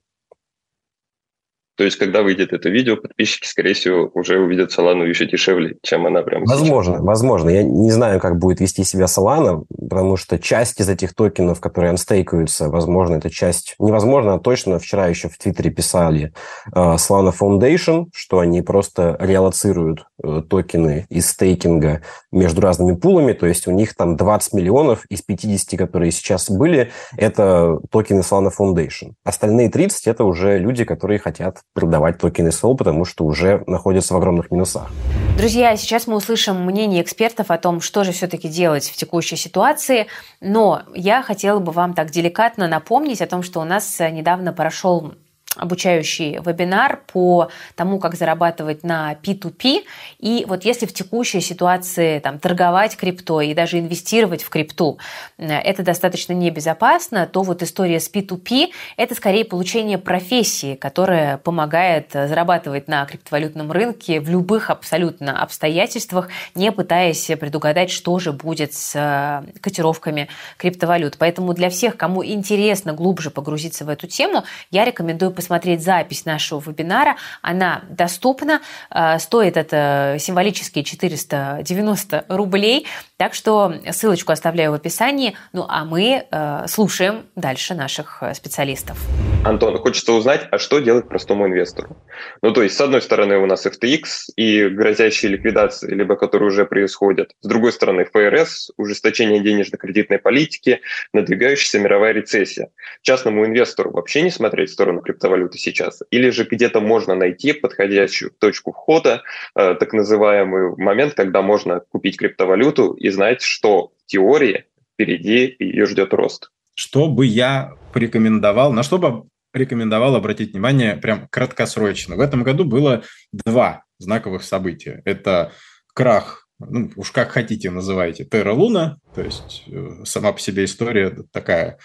То 1.75 1.84
есть, 1.84 1.98
когда 1.98 2.22
выйдет 2.22 2.53
это 2.53 2.70
видео, 2.70 2.98
подписчики, 2.98 3.48
скорее 3.48 3.74
всего, 3.74 4.12
уже 4.13 4.38
увидят 4.38 4.72
Solana 4.72 5.08
еще 5.08 5.25
дешевле, 5.25 5.77
чем 5.82 6.06
она 6.06 6.22
прямо 6.22 6.46
Возможно, 6.46 6.96
сейчас. 6.96 7.06
возможно. 7.06 7.50
Я 7.50 7.63
не 7.63 7.89
знаю, 7.89 8.20
как 8.20 8.38
будет 8.38 8.60
вести 8.60 8.84
себя 8.84 9.06
Solana, 9.06 9.63
потому 9.89 10.15
что 10.15 10.38
часть 10.38 10.80
из 10.80 10.88
этих 10.88 11.15
токенов, 11.15 11.60
которые 11.60 11.89
анстейкаются, 11.89 12.70
возможно, 12.70 13.15
это 13.15 13.32
часть... 13.32 13.75
Невозможно, 13.80 14.36
а 14.36 14.39
точно. 14.39 14.77
Вчера 14.77 15.08
еще 15.08 15.30
в 15.30 15.38
Твиттере 15.38 15.72
писали 15.72 16.32
uh, 16.75 16.96
Solana 16.96 17.34
Foundation, 17.38 18.06
что 18.13 18.39
они 18.39 18.62
просто 18.62 19.18
реалоцируют 19.20 20.06
uh, 20.24 20.42
токены 20.44 21.08
из 21.10 21.30
стейкинга 21.30 22.01
между 22.32 22.62
разными 22.62 22.96
пулами, 22.96 23.34
то 23.34 23.48
есть 23.48 23.68
у 23.68 23.72
них 23.72 23.96
там 23.96 24.15
20 24.15 24.53
миллионов 24.53 25.06
из 25.06 25.24
50, 25.24 25.80
которые 25.80 26.12
сейчас 26.12 26.51
были, 26.51 26.92
это 27.18 27.80
токены 27.89 28.20
Solana 28.20 28.51
Foundation. 28.56 29.13
Остальные 29.24 29.70
30– 29.70 30.08
это 30.10 30.24
уже 30.24 30.60
люди, 30.60 30.84
которые 30.84 31.18
хотят 31.18 31.62
продавать 31.74 32.20
токены 32.20 32.50
Sol, 32.50 32.75
потому 32.77 33.05
что 33.05 33.25
уже 33.25 33.63
находятся 33.67 34.13
в 34.13 34.17
огромных 34.17 34.51
минусах. 34.51 34.91
Друзья, 35.38 35.75
сейчас 35.75 36.05
мы 36.05 36.15
услышим 36.15 36.63
мнение 36.63 37.01
экспертов 37.01 37.50
о 37.50 37.58
том, 37.58 37.82
что 37.82 38.03
же 38.03 38.12
все-таки 38.12 38.48
делать 38.48 38.88
в 38.88 38.96
текущей 38.96 39.36
ситуации, 39.36 40.05
но 40.39 40.84
я 40.93 41.24
хотела 41.24 41.60
бы 41.60 41.72
вам 41.72 41.96
так 41.96 42.12
деликатно 42.12 42.67
напомнить 42.67 43.22
о 43.22 43.27
том, 43.27 43.41
что 43.41 43.60
у 43.60 43.63
нас 43.63 44.00
недавно 44.00 44.53
прошел 44.53 45.15
обучающий 45.55 46.39
вебинар 46.39 47.01
по 47.12 47.50
тому, 47.75 48.00
как 48.00 48.15
зарабатывать 48.15 48.83
на 48.83 49.13
P2P. 49.13 49.83
И 50.19 50.45
вот 50.48 50.65
если 50.65 50.86
в 50.86 50.93
текущей 50.93 51.41
ситуации 51.41 52.19
там, 52.19 52.39
торговать 52.39 52.95
криптой 52.98 53.50
и 53.50 53.53
даже 53.53 53.79
инвестировать 53.79 54.43
в 54.43 54.50
крипту, 54.50 54.98
э, 55.38 55.48
это 55.48 55.83
достаточно 55.83 56.33
небезопасно, 56.33 57.27
то 57.27 57.43
вот 57.43 57.62
история 57.62 58.00
с 58.00 58.12
P2P– 58.12 58.69
это 58.98 59.15
скорее 59.15 59.45
получение 59.45 59.98
профессии, 59.98 60.75
которая 60.75 61.38
помогает 61.38 62.12
зарабатывать 62.13 62.88
на 62.88 63.05
криптовалютном 63.05 63.72
рынке 63.72 64.19
в 64.19 64.29
любых 64.29 64.69
абсолютно 64.69 65.41
обстоятельствах, 65.41 66.29
не 66.55 66.72
пытаясь 66.72 67.25
предугадать, 67.39 67.91
что 67.91 68.17
же 68.19 68.31
будет 68.31 68.74
с 68.74 68.93
э, 68.95 69.60
котировками 69.60 70.29
криптовалют. 70.57 71.17
Поэтому 71.17 71.53
для 71.53 71.69
всех, 71.69 71.98
кому 71.98 72.25
интересно 72.25 72.93
глубже 72.93 73.29
погрузиться 73.29 73.86
в 73.86 73.89
эту 73.89 74.07
тему, 74.07 74.43
я 74.72 74.86
рекомендую 74.86 75.31
посмотреть 75.43 75.83
запись 75.83 76.23
нашего 76.23 76.62
вебинара. 76.62 77.17
Она 77.41 77.83
доступна. 77.89 78.62
Э, 78.89 79.19
стоит 79.19 79.57
это 79.57 80.15
символические 80.17 80.85
490 80.85 82.25
рублей. 82.29 82.88
Так 83.24 83.36
что 83.36 83.75
ссылочку 83.89 84.34
оставляю 84.34 84.72
в 84.72 84.74
описании. 84.74 85.38
Ну 85.53 85.65
а 85.70 85.86
мы 85.86 86.25
э, 86.30 86.68
слушаем 86.68 87.24
дальше 87.38 87.74
наших 87.74 88.22
специалистов. 88.34 88.98
Антон, 89.46 89.77
хочется 89.77 90.13
узнать, 90.13 90.48
а 90.51 90.58
что 90.58 90.80
делать 90.80 91.08
простому 91.08 91.48
инвестору? 91.48 91.98
Ну, 92.42 92.51
то 92.51 92.63
есть, 92.63 92.77
с 92.77 92.82
одной 92.82 93.01
стороны, 93.01 93.38
у 93.38 93.46
нас 93.46 93.65
FTX 93.65 94.32
и 94.38 94.70
грозящие 94.70 95.32
ликвидации, 95.32 95.94
либо 95.94 96.15
которые 96.15 96.48
уже 96.48 96.65
происходят. 96.65 97.32
С 97.42 97.48
другой 97.48 97.74
стороны, 97.74 98.06
ФРС, 98.06 98.72
ужесточение 98.77 99.42
денежно-кредитной 99.42 100.20
политики, 100.20 100.80
надвигающаяся 101.13 101.80
мировая 101.80 102.13
рецессия. 102.13 102.70
Частному 103.01 103.46
инвестору 103.46 103.92
вообще 103.92 104.22
не 104.22 104.30
смотреть 104.30 104.70
в 104.70 104.74
сторону 104.74 105.01
криптовалюты 105.01 105.58
сейчас? 105.58 106.03
Или 106.10 106.30
же 106.30 106.46
где-то 106.50 106.80
можно 106.80 107.15
найти 107.15 107.51
подходящую 107.51 108.32
точку 108.32 108.72
входа, 108.72 109.24
э, 109.56 109.75
так 109.75 109.92
называемый 109.92 110.75
момент, 110.77 111.15
когда 111.15 111.42
можно 111.42 111.82
купить 111.92 112.18
криптовалюту 112.18 112.94
и 112.94 113.10
знать, 113.13 113.41
что 113.41 113.93
в 113.98 114.05
теории 114.05 114.65
впереди 114.93 115.55
ее 115.60 115.86
ждет 115.86 116.13
рост? 116.13 116.51
Что 116.75 117.08
бы 117.08 117.25
я 117.25 117.74
порекомендовал, 117.93 118.74
на 118.74 118.84
что 118.84 118.98
бы 118.98 119.24
рекомендовал 119.53 120.15
обратить 120.15 120.53
внимание 120.53 120.96
прям 120.96 121.27
краткосрочно. 121.29 122.15
В 122.15 122.20
этом 122.20 122.43
году 122.43 122.65
было 122.65 123.03
два 123.32 123.84
знаковых 124.00 124.43
события. 124.43 125.01
Это 125.05 125.51
крах, 125.93 126.48
ну, 126.60 126.91
уж 126.96 127.12
как 127.12 127.29
хотите 127.29 127.70
называйте, 127.70 128.25
Терра 128.25 128.53
Луна, 128.53 128.98
то 129.13 129.22
есть 129.22 129.63
э, 129.67 130.03
сама 130.05 130.34
по 130.34 130.39
себе 130.39 130.65
история 130.65 131.15
такая 131.32 131.77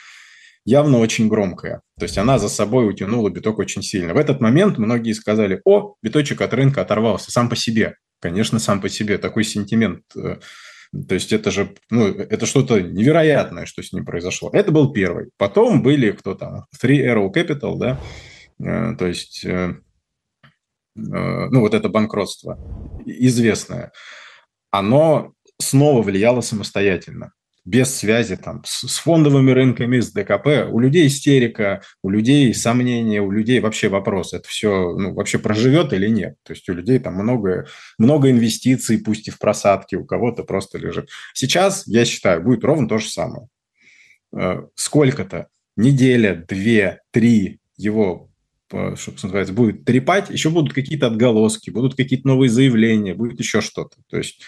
явно 0.64 0.98
очень 0.98 1.28
громкая. 1.28 1.80
То 1.98 2.04
есть 2.04 2.18
она 2.18 2.38
за 2.38 2.48
собой 2.48 2.88
утянула 2.88 3.30
биток 3.30 3.58
очень 3.58 3.82
сильно. 3.82 4.14
В 4.14 4.18
этот 4.18 4.40
момент 4.40 4.78
многие 4.78 5.12
сказали, 5.12 5.60
о, 5.64 5.94
биточек 6.02 6.40
от 6.40 6.52
рынка 6.54 6.82
оторвался 6.82 7.30
сам 7.30 7.48
по 7.48 7.56
себе. 7.56 7.96
Конечно, 8.20 8.58
сам 8.58 8.80
по 8.80 8.88
себе. 8.88 9.18
Такой 9.18 9.44
сентимент 9.44 10.02
э, 10.16 10.38
то 10.92 11.14
есть 11.14 11.32
это 11.32 11.50
же, 11.50 11.74
ну, 11.90 12.06
это 12.06 12.46
что-то 12.46 12.80
невероятное, 12.80 13.66
что 13.66 13.82
с 13.82 13.92
ним 13.92 14.04
произошло. 14.04 14.50
Это 14.52 14.72
был 14.72 14.92
первый. 14.92 15.30
Потом 15.36 15.82
были 15.82 16.12
кто 16.12 16.34
там, 16.34 16.64
Three 16.82 17.04
Arrow 17.04 17.32
Capital, 17.32 17.76
да, 17.76 18.00
э, 18.60 18.96
то 18.96 19.06
есть, 19.06 19.44
э, 19.44 19.74
э, 20.44 20.48
ну, 20.96 21.60
вот 21.60 21.74
это 21.74 21.88
банкротство 21.88 22.58
известное. 23.04 23.92
Оно 24.70 25.32
снова 25.58 26.02
влияло 26.02 26.40
самостоятельно 26.40 27.32
без 27.68 27.94
связи 27.94 28.36
там, 28.36 28.62
с, 28.64 28.88
с 28.88 28.98
фондовыми 28.98 29.50
рынками, 29.50 30.00
с 30.00 30.10
ДКП. 30.10 30.66
У 30.70 30.80
людей 30.80 31.06
истерика, 31.06 31.82
у 32.02 32.08
людей 32.08 32.54
сомнения, 32.54 33.20
у 33.20 33.30
людей 33.30 33.60
вообще 33.60 33.90
вопрос, 33.90 34.32
это 34.32 34.48
все 34.48 34.94
ну, 34.96 35.12
вообще 35.12 35.38
проживет 35.38 35.92
или 35.92 36.08
нет. 36.08 36.36
То 36.44 36.54
есть 36.54 36.66
у 36.70 36.72
людей 36.72 36.98
там 36.98 37.14
много, 37.14 37.66
много 37.98 38.30
инвестиций, 38.30 38.98
пусть 38.98 39.28
и 39.28 39.30
в 39.30 39.38
просадке, 39.38 39.98
у 39.98 40.06
кого-то 40.06 40.44
просто 40.44 40.78
лежит. 40.78 41.10
Сейчас, 41.34 41.86
я 41.86 42.06
считаю, 42.06 42.42
будет 42.42 42.64
ровно 42.64 42.88
то 42.88 42.96
же 42.96 43.10
самое. 43.10 43.48
Э, 44.34 44.62
сколько-то, 44.74 45.48
неделя, 45.76 46.42
две, 46.48 47.00
три 47.10 47.60
его 47.76 48.30
что 48.68 49.12
называется, 49.22 49.54
будет 49.54 49.86
трепать, 49.86 50.28
еще 50.28 50.50
будут 50.50 50.74
какие-то 50.74 51.06
отголоски, 51.06 51.70
будут 51.70 51.96
какие-то 51.96 52.28
новые 52.28 52.50
заявления, 52.50 53.14
будет 53.14 53.38
еще 53.38 53.62
что-то. 53.62 53.96
То 54.10 54.18
есть 54.18 54.42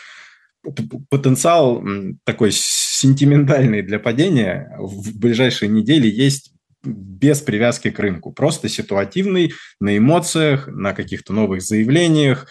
потенциал 1.08 1.82
такой 2.24 2.52
сентиментальный 3.00 3.82
для 3.82 3.98
падения 3.98 4.74
в 4.78 5.18
ближайшие 5.18 5.70
недели 5.70 6.06
есть 6.06 6.52
без 6.84 7.40
привязки 7.40 7.90
к 7.90 7.98
рынку, 7.98 8.32
просто 8.32 8.68
ситуативный, 8.68 9.52
на 9.80 9.96
эмоциях, 9.96 10.68
на 10.68 10.92
каких-то 10.92 11.32
новых 11.32 11.62
заявлениях. 11.62 12.46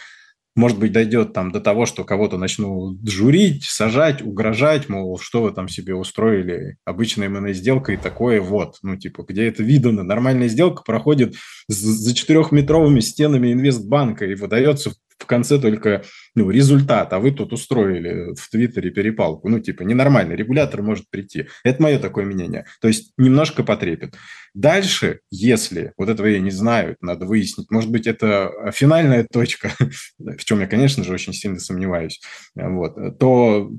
Может 0.56 0.80
быть, 0.80 0.92
дойдет 0.92 1.34
там 1.34 1.52
до 1.52 1.62
того, 1.62 1.86
что 1.86 2.04
кого-то 2.04 2.38
начнут 2.38 3.00
журить, 3.08 3.64
сажать, 3.64 4.22
угрожать, 4.22 4.90
мол, 4.90 5.20
что 5.20 5.44
вы 5.44 5.52
там 5.52 5.70
себе 5.70 5.96
устроили, 5.96 6.78
обычная 6.84 7.28
M&A-сделка 7.28 7.94
и 7.94 7.98
такое 7.98 8.42
вот. 8.42 8.78
Ну, 8.82 8.98
типа, 8.98 9.24
где 9.28 9.48
это 9.48 9.64
видно? 9.64 10.04
Нормальная 10.04 10.48
сделка 10.48 10.84
проходит 10.84 11.36
за 11.68 12.14
четырехметровыми 12.14 13.00
стенами 13.00 13.54
инвестбанка 13.54 14.26
и 14.26 14.36
выдается 14.36 14.92
в 15.20 15.26
конце 15.26 15.60
только 15.60 16.04
ну, 16.34 16.50
результат, 16.50 17.14
а 17.14 17.20
вы 17.20 17.32
тут 17.32 17.54
устроили 17.54 18.34
в 18.36 18.50
Твиттере 18.50 18.90
перепалку. 18.90 19.50
Ну, 19.50 19.60
типа, 19.60 19.84
ненормально, 19.84 20.34
регулятор 20.34 20.82
может 20.82 21.10
прийти. 21.10 21.48
Это 21.64 21.84
мое 21.84 22.00
такое 22.00 22.26
мнение. 22.26 22.66
То 22.82 22.88
есть 22.88 23.12
немножко 23.18 23.64
потрепет. 23.64 24.16
Дальше, 24.54 25.20
если, 25.30 25.94
вот 25.98 26.10
этого 26.10 26.26
я 26.26 26.40
не 26.40 26.52
знаю, 26.52 26.96
надо 27.02 27.26
выяснить, 27.26 27.70
может 27.70 27.92
быть, 27.92 28.08
это 28.08 28.72
финальная 28.74 29.28
точка, 29.30 29.72
в 30.18 30.44
чем 30.44 30.62
я, 30.62 30.68
конечно 30.68 31.04
же, 31.04 31.14
очень 31.14 31.34
сильно 31.34 31.60
сомневаюсь, 31.60 32.22
вот, 32.56 33.20
то 33.20 33.72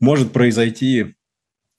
может 0.00 0.32
произойти, 0.32 1.14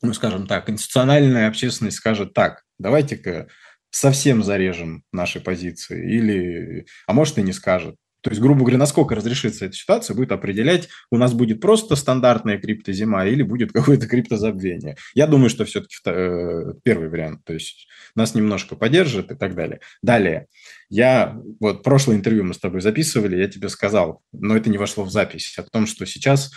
ну, 0.02 0.14
скажем 0.14 0.46
так, 0.46 0.70
институциональная 0.70 1.48
общественность 1.48 1.98
скажет 1.98 2.34
так, 2.34 2.64
давайте-ка 2.78 3.48
совсем 3.90 4.44
зарежем 4.44 5.04
наши 5.12 5.40
позиции, 5.40 6.14
или, 6.14 6.86
а 7.08 7.14
может 7.14 7.38
и 7.38 7.42
не 7.42 7.54
скажет. 7.54 7.96
То 8.22 8.32
есть, 8.32 8.42
грубо 8.42 8.62
говоря, 8.62 8.78
насколько 8.78 9.16
разрешится 9.16 9.66
эта 9.66 9.76
ситуация, 9.76 10.16
будет 10.16 10.32
определять, 10.32 10.90
у 11.12 11.18
нас 11.18 11.34
будет 11.34 11.62
просто 11.62 11.96
стандартная 11.96 12.58
криптозима 12.58 13.26
или 13.26 13.44
будет 13.44 13.72
какое-то 13.74 14.08
криптозабвение. 14.08 14.98
Я 15.14 15.28
думаю, 15.28 15.50
что 15.50 15.66
все-таки 15.66 15.96
э, 16.06 16.74
первый 16.84 17.10
вариант. 17.10 17.42
То 17.46 17.54
есть 17.54 17.88
нас 18.16 18.36
немножко 18.36 18.76
поддержит 18.76 19.32
и 19.32 19.36
так 19.36 19.56
далее. 19.56 19.80
Далее. 20.02 20.48
Я, 20.90 21.38
вот 21.60 21.84
прошлое 21.84 22.16
интервью 22.16 22.44
мы 22.44 22.54
с 22.54 22.60
тобой 22.60 22.82
записывали, 22.82 23.38
я 23.38 23.48
тебе 23.48 23.70
сказал, 23.70 24.22
но 24.32 24.56
это 24.56 24.70
не 24.70 24.78
вошло 24.78 25.04
в 25.04 25.12
запись, 25.12 25.56
о 25.58 25.64
том, 25.64 25.86
что 25.86 26.06
сейчас 26.06 26.52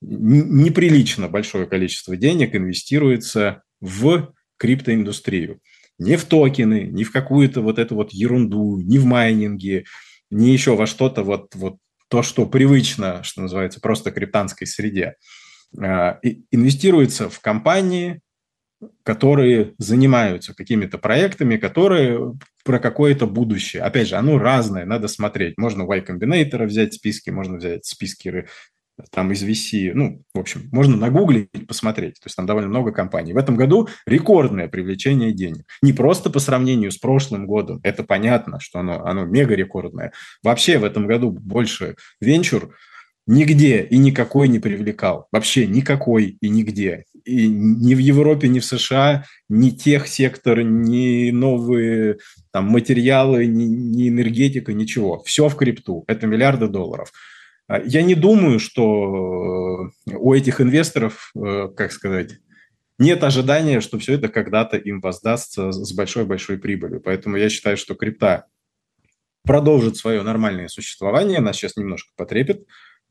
неприлично 0.00 1.28
большое 1.28 1.66
количество 1.66 2.16
денег 2.16 2.54
инвестируется 2.54 3.62
в 3.80 4.34
криптоиндустрию. 4.56 5.60
Не 5.98 6.16
в 6.16 6.24
токены, 6.24 6.88
не 6.90 7.04
в 7.04 7.12
какую-то 7.12 7.60
вот 7.60 7.78
эту 7.78 7.94
вот 7.94 8.12
ерунду, 8.12 8.80
не 8.80 8.98
в 8.98 9.04
майнинги, 9.04 9.84
не 10.34 10.52
еще 10.52 10.74
во 10.74 10.86
что-то 10.86 11.22
вот, 11.22 11.54
вот 11.54 11.76
то, 12.08 12.22
что 12.22 12.46
привычно, 12.46 13.22
что 13.22 13.42
называется, 13.42 13.80
просто 13.80 14.10
криптанской 14.10 14.66
среде. 14.66 15.14
А, 15.80 16.18
инвестируется 16.50 17.30
в 17.30 17.40
компании, 17.40 18.20
которые 19.04 19.74
занимаются 19.78 20.54
какими-то 20.54 20.98
проектами, 20.98 21.56
которые 21.56 22.34
про 22.64 22.80
какое-то 22.80 23.26
будущее. 23.26 23.82
Опять 23.82 24.08
же, 24.08 24.16
оно 24.16 24.38
разное, 24.38 24.84
надо 24.84 25.08
смотреть. 25.08 25.56
Можно 25.56 25.82
Y 25.84 26.04
Combinator 26.04 26.66
взять 26.66 26.94
списки, 26.94 27.30
можно 27.30 27.56
взять 27.58 27.86
списки 27.86 28.46
там 29.10 29.32
из 29.32 29.42
VC, 29.42 29.92
ну, 29.94 30.22
в 30.34 30.38
общем, 30.38 30.68
можно 30.72 30.96
нагуглить, 30.96 31.50
посмотреть, 31.66 32.14
то 32.14 32.26
есть 32.26 32.36
там 32.36 32.46
довольно 32.46 32.68
много 32.68 32.92
компаний. 32.92 33.32
В 33.32 33.36
этом 33.36 33.56
году 33.56 33.88
рекордное 34.06 34.68
привлечение 34.68 35.32
денег. 35.32 35.64
Не 35.82 35.92
просто 35.92 36.30
по 36.30 36.38
сравнению 36.38 36.90
с 36.90 36.98
прошлым 36.98 37.46
годом, 37.46 37.80
это 37.82 38.04
понятно, 38.04 38.60
что 38.60 38.80
оно, 38.80 39.04
оно 39.04 39.24
мега 39.24 39.54
рекордное. 39.54 40.12
Вообще 40.42 40.78
в 40.78 40.84
этом 40.84 41.06
году 41.06 41.30
больше 41.30 41.96
венчур 42.20 42.74
нигде 43.26 43.82
и 43.82 43.96
никакой 43.96 44.48
не 44.48 44.58
привлекал. 44.58 45.28
Вообще 45.32 45.66
никакой 45.66 46.36
и 46.40 46.48
нигде. 46.48 47.04
И 47.24 47.48
ни 47.48 47.94
в 47.94 47.98
Европе, 47.98 48.48
ни 48.48 48.60
в 48.60 48.64
США, 48.64 49.24
ни 49.48 49.70
тех 49.70 50.06
сектор, 50.06 50.62
ни 50.62 51.30
новые 51.30 52.18
там, 52.52 52.66
материалы, 52.66 53.46
ни, 53.46 53.64
ни 53.64 54.08
энергетика, 54.10 54.72
ничего. 54.74 55.22
Все 55.24 55.48
в 55.48 55.56
крипту. 55.56 56.04
Это 56.06 56.26
миллиарды 56.26 56.68
долларов. 56.68 57.12
А, 57.66 57.80
я 57.80 58.02
не 58.02 58.14
думаю, 58.14 58.58
что 58.58 59.90
э, 60.06 60.14
у 60.14 60.34
этих 60.34 60.60
инвесторов, 60.60 61.32
э, 61.34 61.68
как 61.76 61.92
сказать, 61.92 62.38
нет 62.98 63.24
ожидания, 63.24 63.80
что 63.80 63.98
все 63.98 64.14
это 64.14 64.28
когда-то 64.28 64.76
им 64.76 65.00
воздастся 65.00 65.72
с 65.72 65.92
большой-большой 65.92 66.58
прибылью. 66.58 67.00
Поэтому 67.00 67.36
я 67.36 67.48
считаю, 67.48 67.76
что 67.76 67.94
крипта 67.94 68.46
продолжит 69.42 69.96
свое 69.96 70.22
нормальное 70.22 70.68
существование, 70.68 71.40
нас 71.40 71.56
сейчас 71.56 71.76
немножко 71.76 72.12
потрепет, 72.16 72.66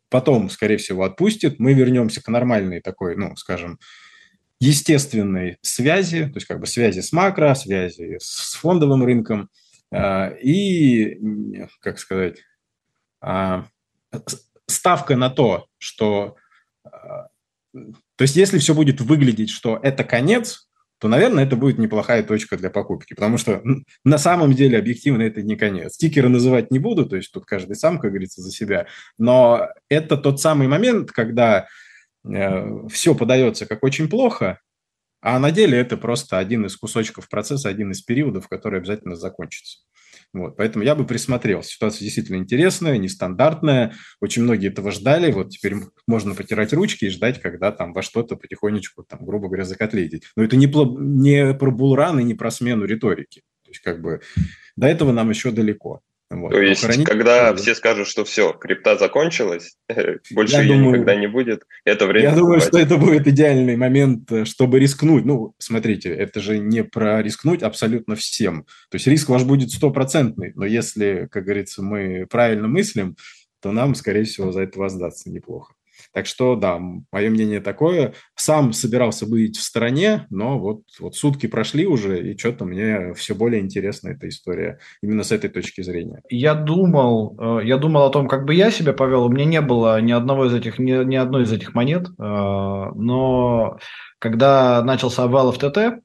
потом, 0.09 0.49
скорее 0.49 0.77
всего, 0.77 1.03
отпустит, 1.03 1.59
мы 1.59 1.73
вернемся 1.73 2.23
к 2.23 2.27
нормальной 2.27 2.81
такой, 2.81 3.15
ну, 3.15 3.35
скажем, 3.35 3.79
естественной 4.59 5.57
связи, 5.61 6.25
то 6.25 6.35
есть 6.35 6.47
как 6.47 6.59
бы 6.59 6.67
связи 6.67 7.01
с 7.01 7.11
макро, 7.11 7.53
связи 7.53 8.17
с 8.19 8.53
фондовым 8.53 9.03
рынком, 9.03 9.49
а, 9.91 10.29
и, 10.29 11.65
как 11.81 11.99
сказать, 11.99 12.39
а, 13.21 13.67
ставка 14.67 15.15
на 15.15 15.29
то, 15.29 15.67
что... 15.77 16.35
А, 16.83 17.27
то 17.73 18.21
есть 18.21 18.35
если 18.35 18.59
все 18.59 18.73
будет 18.73 19.01
выглядеть, 19.01 19.49
что 19.49 19.79
это 19.81 20.03
конец, 20.03 20.69
то, 20.99 21.09
наверное, 21.09 21.43
это 21.43 21.57
будет 21.57 21.79
неплохая 21.79 22.23
точка 22.23 22.55
для 22.55 22.69
покупки, 22.69 23.13
потому 23.13 23.37
что 23.37 23.61
на 24.05 24.17
самом 24.17 24.53
деле 24.53 24.77
объективно 24.77 25.23
это 25.23 25.41
не 25.41 25.57
конец. 25.57 25.95
Стикеры 25.95 26.29
называть 26.29 26.71
не 26.71 26.79
буду, 26.79 27.05
то 27.05 27.17
есть 27.17 27.31
тут 27.31 27.45
каждый 27.45 27.75
сам, 27.75 27.99
как 27.99 28.11
говорится, 28.11 28.41
за 28.41 28.51
себя, 28.51 28.87
но 29.17 29.67
это 29.89 30.15
тот 30.15 30.39
самый 30.39 30.69
момент, 30.69 31.11
когда 31.11 31.67
э, 32.25 32.87
все 32.87 33.15
подается 33.15 33.65
как 33.65 33.83
очень 33.83 34.07
плохо, 34.07 34.61
а 35.19 35.39
на 35.39 35.51
деле 35.51 35.77
это 35.77 35.97
просто 35.97 36.37
один 36.37 36.65
из 36.65 36.77
кусочков 36.77 37.27
процесса, 37.27 37.67
один 37.67 37.91
из 37.91 38.01
периодов, 38.01 38.47
который 38.47 38.79
обязательно 38.79 39.15
закончится. 39.15 39.79
Вот, 40.33 40.57
поэтому 40.57 40.83
я 40.83 40.95
бы 40.95 41.05
присмотрел. 41.05 41.61
Ситуация 41.61 42.05
действительно 42.05 42.37
интересная, 42.37 42.97
нестандартная. 42.97 43.93
Очень 44.19 44.43
многие 44.43 44.69
этого 44.69 44.91
ждали. 44.91 45.31
Вот 45.31 45.51
теперь 45.51 45.75
можно 46.07 46.33
потирать 46.33 46.73
ручки 46.73 47.05
и 47.05 47.09
ждать, 47.09 47.39
когда 47.39 47.71
там 47.71 47.93
во 47.93 48.01
что-то 48.01 48.35
потихонечку, 48.35 49.03
там, 49.03 49.23
грубо 49.23 49.47
говоря, 49.47 49.63
закотлетить. 49.63 50.23
Но 50.35 50.43
это 50.43 50.55
не, 50.55 50.65
не 50.65 51.53
про 51.53 51.71
булран 51.71 52.19
и 52.19 52.23
не 52.23 52.33
про 52.33 52.49
смену 52.49 52.85
риторики. 52.85 53.41
То 53.63 53.69
есть 53.69 53.81
как 53.81 54.01
бы 54.01 54.21
до 54.75 54.87
этого 54.87 55.11
нам 55.11 55.29
еще 55.29 55.51
далеко. 55.51 56.01
Вот. 56.41 56.51
То 56.51 56.61
есть, 56.61 56.81
Похоронить... 56.81 57.07
когда 57.07 57.51
да. 57.51 57.55
все 57.55 57.75
скажут, 57.75 58.07
что 58.07 58.25
все, 58.25 58.53
крипта 58.53 58.97
закончилась, 58.97 59.77
больше 60.31 60.55
я 60.55 60.61
ее 60.61 60.75
думаю, 60.75 60.91
никогда 60.91 61.15
не 61.15 61.27
будет, 61.27 61.63
это 61.85 62.07
время... 62.07 62.29
Я 62.29 62.35
думаю, 62.35 62.59
что 62.61 62.77
это 62.77 62.97
будет 62.97 63.27
идеальный 63.27 63.75
момент, 63.75 64.31
э, 64.31 64.45
чтобы 64.45 64.79
рискнуть. 64.79 65.25
Ну, 65.25 65.53
смотрите, 65.59 66.09
это 66.13 66.39
же 66.39 66.57
не 66.57 66.83
про 66.83 67.21
рискнуть 67.21 67.63
абсолютно 67.63 68.15
всем. 68.15 68.63
То 68.89 68.95
есть 68.95 69.07
риск 69.07 69.29
ваш 69.29 69.43
будет 69.43 69.71
стопроцентный, 69.71 70.53
но 70.55 70.65
если, 70.65 71.27
как 71.31 71.45
говорится, 71.45 71.83
мы 71.83 72.25
правильно 72.29 72.67
мыслим, 72.67 73.15
то 73.61 73.71
нам, 73.71 73.95
скорее 73.95 74.25
всего, 74.25 74.51
за 74.51 74.63
это 74.63 74.79
воздаться 74.79 75.29
неплохо. 75.29 75.72
Так 76.13 76.27
что, 76.27 76.55
да, 76.55 76.79
мое 76.79 77.29
мнение 77.29 77.59
такое. 77.59 78.13
Сам 78.35 78.71
собирался 78.71 79.27
быть 79.27 79.57
в 79.57 79.63
стороне, 79.63 80.27
но 80.29 80.59
вот, 80.59 80.81
вот 80.99 81.15
сутки 81.15 81.47
прошли 81.47 81.87
уже, 81.87 82.21
и 82.21 82.37
что-то 82.37 82.65
мне 82.65 83.13
все 83.15 83.33
более 83.33 83.61
интересна 83.61 84.09
эта 84.09 84.29
история 84.29 84.79
именно 85.01 85.23
с 85.23 85.31
этой 85.31 85.49
точки 85.49 85.81
зрения. 85.81 86.21
Я 86.29 86.53
думал, 86.53 87.35
э, 87.39 87.65
я 87.65 87.77
думал 87.77 88.03
о 88.03 88.11
том, 88.11 88.27
как 88.27 88.45
бы 88.45 88.53
я 88.53 88.69
себя 88.69 88.93
повел. 88.93 89.25
У 89.25 89.29
меня 89.29 89.45
не 89.45 89.61
было 89.61 89.99
ни 90.01 90.11
одного 90.11 90.45
из 90.45 90.53
этих, 90.53 90.77
ни, 90.77 90.91
ни 91.03 91.15
одной 91.15 91.43
из 91.43 91.51
этих 91.51 91.73
монет, 91.73 92.07
э, 92.07 92.11
но 92.19 93.79
когда 94.19 94.83
начался 94.83 95.23
обвал 95.23 95.51
в 95.51 95.57
ТТ, 95.57 96.03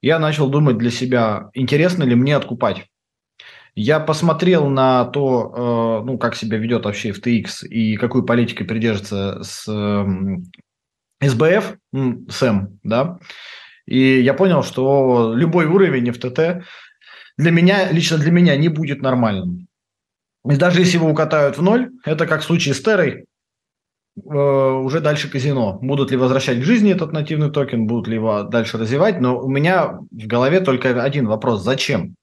я 0.00 0.18
начал 0.18 0.48
думать 0.48 0.78
для 0.78 0.90
себя, 0.90 1.50
интересно 1.54 2.04
ли 2.04 2.14
мне 2.14 2.34
откупать. 2.34 2.86
Я 3.74 4.00
посмотрел 4.00 4.68
на 4.68 5.04
то, 5.06 6.02
э, 6.02 6.06
ну, 6.06 6.18
как 6.18 6.34
себя 6.34 6.58
ведет 6.58 6.84
вообще 6.84 7.10
FTX 7.10 7.66
и 7.68 7.96
какую 7.96 8.24
политикой 8.24 8.64
придержится 8.64 9.42
с 9.42 9.64
СБФ, 11.20 11.76
СЭМ, 12.28 12.78
да, 12.82 13.18
и 13.86 14.20
я 14.20 14.34
понял, 14.34 14.62
что 14.62 15.32
любой 15.34 15.66
уровень 15.66 16.10
FTT 16.10 16.62
для 17.38 17.50
меня, 17.50 17.90
лично 17.90 18.18
для 18.18 18.30
меня, 18.30 18.56
не 18.56 18.68
будет 18.68 19.00
нормальным. 19.00 19.66
И 20.48 20.56
даже 20.56 20.80
если 20.80 20.98
его 20.98 21.08
укатают 21.08 21.56
в 21.56 21.62
ноль, 21.62 21.90
это 22.04 22.26
как 22.26 22.42
в 22.42 22.44
случае 22.44 22.74
с 22.74 22.82
Террой, 22.82 23.24
э, 24.16 24.20
уже 24.20 25.00
дальше 25.00 25.30
казино. 25.30 25.78
Будут 25.80 26.10
ли 26.10 26.16
возвращать 26.16 26.60
к 26.60 26.64
жизни 26.64 26.92
этот 26.92 27.12
нативный 27.12 27.50
токен, 27.50 27.86
будут 27.86 28.08
ли 28.08 28.16
его 28.16 28.42
дальше 28.42 28.76
развивать, 28.76 29.20
но 29.20 29.40
у 29.40 29.48
меня 29.48 29.98
в 30.10 30.26
голове 30.26 30.60
только 30.60 31.02
один 31.02 31.26
вопрос. 31.26 31.62
Зачем? 31.62 32.14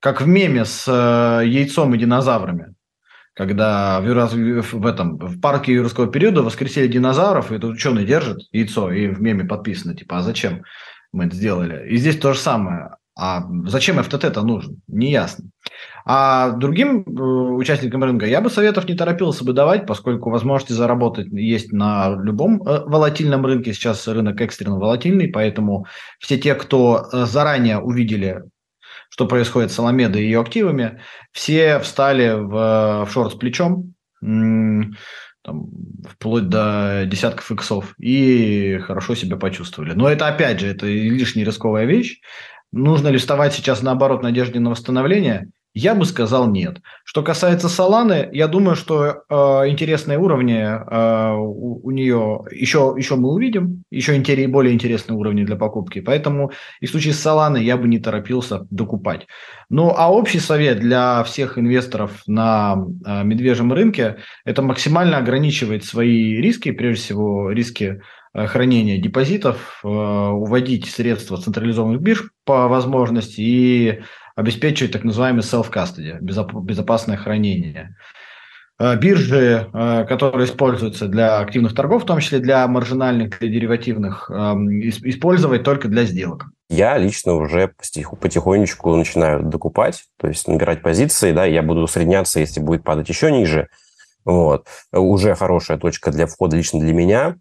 Как 0.00 0.20
в 0.20 0.26
меме 0.26 0.64
с 0.64 0.86
э, 0.86 1.46
яйцом 1.46 1.94
и 1.94 1.98
динозаврами. 1.98 2.74
Когда 3.34 4.00
в, 4.00 4.62
в 4.72 4.86
этом 4.86 5.16
в 5.16 5.40
парке 5.40 5.72
юрского 5.72 6.08
периода 6.08 6.42
воскресили 6.42 6.88
динозавров, 6.88 7.52
и 7.52 7.54
этот 7.54 7.70
ученый 7.70 8.04
держит 8.04 8.40
яйцо, 8.50 8.90
и 8.90 9.06
в 9.08 9.20
меме 9.20 9.44
подписано, 9.44 9.94
типа, 9.94 10.18
а 10.18 10.22
зачем 10.22 10.64
мы 11.12 11.26
это 11.26 11.36
сделали? 11.36 11.88
И 11.88 11.96
здесь 11.96 12.18
то 12.18 12.32
же 12.32 12.38
самое. 12.38 12.96
А 13.16 13.44
зачем 13.66 13.98
FTT-то 13.98 14.42
нужен? 14.42 14.80
Неясно. 14.86 15.50
А 16.04 16.50
другим 16.52 17.02
э, 17.02 17.20
участникам 17.20 18.04
рынка 18.04 18.26
я 18.26 18.40
бы 18.40 18.48
советов 18.48 18.88
не 18.88 18.94
торопился 18.94 19.44
бы 19.44 19.52
давать, 19.52 19.86
поскольку 19.86 20.30
возможности 20.30 20.72
заработать 20.72 21.26
есть 21.32 21.72
на 21.72 22.16
любом 22.22 22.62
э, 22.62 22.84
волатильном 22.86 23.44
рынке. 23.44 23.72
Сейчас 23.72 24.06
рынок 24.06 24.40
экстренно 24.40 24.78
волатильный, 24.78 25.28
поэтому 25.28 25.86
все 26.20 26.38
те, 26.38 26.54
кто 26.54 27.08
э, 27.12 27.26
заранее 27.26 27.78
увидели 27.80 28.44
что 29.08 29.26
происходит 29.26 29.70
с 29.72 29.78
Аламедой 29.78 30.22
и 30.22 30.24
ее 30.26 30.40
активами, 30.40 31.00
все 31.32 31.78
встали 31.80 32.30
в, 32.32 33.04
в 33.04 33.08
шорт 33.10 33.32
с 33.32 33.36
плечом, 33.36 33.94
там, 34.20 35.70
вплоть 36.08 36.48
до 36.48 37.04
десятков 37.06 37.50
иксов, 37.50 37.94
и 37.98 38.78
хорошо 38.78 39.14
себя 39.14 39.36
почувствовали. 39.36 39.92
Но 39.92 40.08
это, 40.08 40.28
опять 40.28 40.60
же, 40.60 40.66
это 40.66 40.86
лишняя 40.86 41.46
рисковая 41.46 41.84
вещь. 41.84 42.20
Нужно 42.70 43.08
ли 43.08 43.18
вставать 43.18 43.54
сейчас 43.54 43.82
наоборот 43.82 44.22
надежде 44.22 44.60
на 44.60 44.70
восстановление? 44.70 45.50
Я 45.80 45.94
бы 45.94 46.04
сказал 46.06 46.50
нет. 46.50 46.78
Что 47.04 47.22
касается 47.22 47.68
Соланы, 47.68 48.28
я 48.32 48.48
думаю, 48.48 48.74
что 48.74 49.22
э, 49.30 49.34
интересные 49.68 50.18
уровни 50.18 50.58
э, 50.58 51.36
у, 51.36 51.86
у 51.86 51.90
нее 51.92 52.40
еще, 52.50 52.96
еще 52.98 53.14
мы 53.14 53.30
увидим, 53.30 53.84
еще 53.88 54.16
интерес, 54.16 54.50
более 54.50 54.74
интересные 54.74 55.16
уровни 55.16 55.44
для 55.44 55.54
покупки. 55.54 56.00
Поэтому 56.00 56.50
и 56.80 56.86
в 56.86 56.90
случае 56.90 57.14
с 57.14 57.20
Соланой 57.20 57.64
я 57.64 57.76
бы 57.76 57.86
не 57.86 58.00
торопился 58.00 58.66
докупать. 58.70 59.28
Ну 59.70 59.94
а 59.96 60.12
общий 60.12 60.40
совет 60.40 60.80
для 60.80 61.22
всех 61.22 61.58
инвесторов 61.58 62.22
на 62.26 62.84
э, 63.06 63.22
медвежьем 63.22 63.72
рынке– 63.72 64.16
это 64.44 64.62
максимально 64.62 65.18
ограничивать 65.18 65.84
свои 65.84 66.40
риски, 66.40 66.72
прежде 66.72 67.02
всего 67.02 67.52
риски 67.52 68.02
э, 68.34 68.46
хранения 68.48 69.00
депозитов, 69.00 69.80
э, 69.84 69.86
уводить 69.86 70.86
средства 70.90 71.36
централизованных 71.36 72.00
бирж 72.00 72.24
по 72.44 72.66
возможности 72.66 73.40
и 73.40 74.00
обеспечивать 74.38 74.92
так 74.92 75.02
называемый 75.02 75.42
self-custody, 75.42 76.18
безопасное 76.20 77.16
хранение. 77.16 77.96
Э, 78.78 78.94
биржи, 78.96 79.68
э, 79.72 80.04
которые 80.08 80.46
используются 80.46 81.08
для 81.08 81.40
активных 81.40 81.74
торгов, 81.74 82.04
в 82.04 82.06
том 82.06 82.20
числе 82.20 82.38
для 82.38 82.64
маржинальных, 82.68 83.40
для 83.40 83.48
деривативных, 83.48 84.30
эм, 84.30 84.80
использовать 84.80 85.64
только 85.64 85.88
для 85.88 86.04
сделок. 86.04 86.44
Я 86.70 86.96
лично 86.98 87.34
уже 87.34 87.72
потихонечку 88.20 88.94
начинаю 88.94 89.42
докупать, 89.42 90.04
то 90.20 90.28
есть 90.28 90.46
набирать 90.46 90.82
позиции, 90.82 91.32
да, 91.32 91.44
я 91.44 91.62
буду 91.64 91.80
усредняться, 91.80 92.38
если 92.38 92.60
будет 92.60 92.84
падать 92.84 93.08
еще 93.08 93.32
ниже. 93.32 93.66
Вот. 94.24 94.68
Уже 94.92 95.34
хорошая 95.34 95.78
точка 95.78 96.12
для 96.12 96.28
входа 96.28 96.56
лично 96.56 96.78
для 96.78 96.92
меня. 96.92 97.34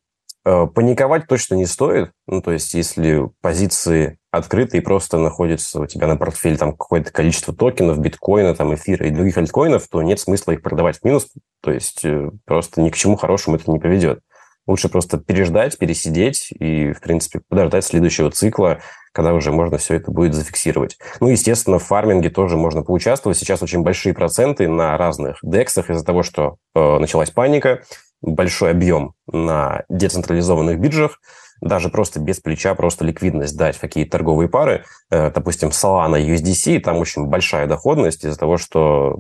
Э, 0.46 0.66
паниковать 0.66 1.28
точно 1.28 1.54
не 1.54 1.68
стоит. 1.68 2.10
Ну, 2.26 2.42
то 2.42 2.54
есть, 2.54 2.74
если 2.74 3.30
позиции 3.42 4.18
открыты 4.38 4.78
и 4.78 4.82
просто 4.82 5.18
находятся 5.18 5.82
у 5.82 5.86
тебя 5.86 6.08
на 6.08 6.16
портфеле 6.16 6.58
там 6.58 6.72
какое-то 6.72 7.12
количество 7.12 7.54
токенов, 7.54 8.00
биткоина, 8.00 8.56
там, 8.56 8.74
эфира 8.74 9.08
и 9.08 9.12
других 9.12 9.38
альткоинов, 9.38 9.88
то 9.88 10.02
нет 10.02 10.20
смысла 10.20 10.54
их 10.54 10.62
продавать 10.62 11.00
в 11.00 11.04
минус. 11.04 11.28
То 11.62 11.72
есть, 11.72 12.06
э, 12.06 12.32
просто 12.46 12.82
ни 12.82 12.90
к 12.90 12.96
чему 12.96 13.16
хорошему 13.16 13.58
это 13.58 13.72
не 13.72 13.80
поведет. 13.80 14.20
Лучше 14.68 14.90
просто 14.90 15.18
переждать, 15.18 15.78
пересидеть 15.78 16.52
и, 16.52 16.92
в 16.92 17.00
принципе, 17.00 17.42
подождать 17.48 17.86
следующего 17.86 18.30
цикла, 18.32 18.80
когда 19.14 19.34
уже 19.34 19.52
можно 19.52 19.78
все 19.78 19.96
это 19.96 20.12
будет 20.12 20.34
зафиксировать. 20.34 20.98
Ну, 21.22 21.30
естественно, 21.30 21.80
в 21.80 21.84
фарминге 21.84 22.30
тоже 22.30 22.58
можно 22.58 22.84
поучаствовать. 22.84 23.38
Сейчас 23.38 23.64
очень 23.64 23.82
большие 23.82 24.14
проценты 24.14 24.68
на 24.68 24.98
разных 24.98 25.40
дексах 25.42 25.90
из-за 25.90 26.06
того, 26.06 26.22
что 26.22 26.58
э, 26.76 27.00
началась 27.00 27.32
паника, 27.32 27.82
большой 28.22 28.72
объем 28.72 29.14
на 29.26 29.84
децентрализованных 29.90 30.80
биржах, 30.80 31.20
даже 31.62 31.90
просто 31.90 32.20
без 32.20 32.40
плеча, 32.40 32.76
просто 32.76 33.06
ликвидность 33.06 33.58
дать 33.58 33.76
в 33.76 33.82
какие-то 33.82 34.12
торговые 34.12 34.50
пары, 34.50 34.84
э, 35.10 35.32
допустим, 35.32 35.70
Solana, 35.70 36.20
USDC, 36.24 36.80
там 36.80 36.98
очень 36.98 37.26
большая 37.26 37.68
доходность 37.68 38.24
из-за 38.24 38.38
того, 38.38 38.58
что 38.58 39.20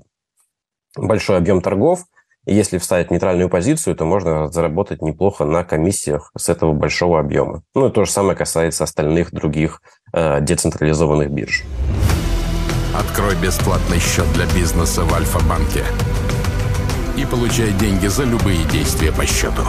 большой 0.95 1.37
объем 1.37 1.61
торгов, 1.61 2.05
и 2.45 2.53
если 2.53 2.77
вставить 2.77 3.11
нейтральную 3.11 3.49
позицию, 3.49 3.95
то 3.95 4.05
можно 4.05 4.47
заработать 4.47 5.01
неплохо 5.01 5.43
на 5.43 5.65
комиссиях 5.65 6.31
с 6.37 6.47
этого 6.47 6.71
большого 6.71 7.19
объема. 7.19 7.63
Ну 7.75 7.87
и 7.89 7.91
то 7.91 8.05
же 8.05 8.11
самое 8.11 8.37
касается 8.37 8.85
остальных 8.85 9.33
других 9.33 9.81
э, 10.13 10.39
децентрализованных 10.39 11.29
бирж. 11.29 11.63
Открой 12.97 13.35
бесплатный 13.35 13.99
счет 13.99 14.25
для 14.33 14.45
бизнеса 14.55 15.03
в 15.03 15.13
Альфа-банке 15.13 15.83
и 17.17 17.25
получай 17.25 17.71
деньги 17.73 18.07
за 18.07 18.23
любые 18.23 18.63
действия 18.65 19.11
по 19.11 19.25
счету. 19.25 19.63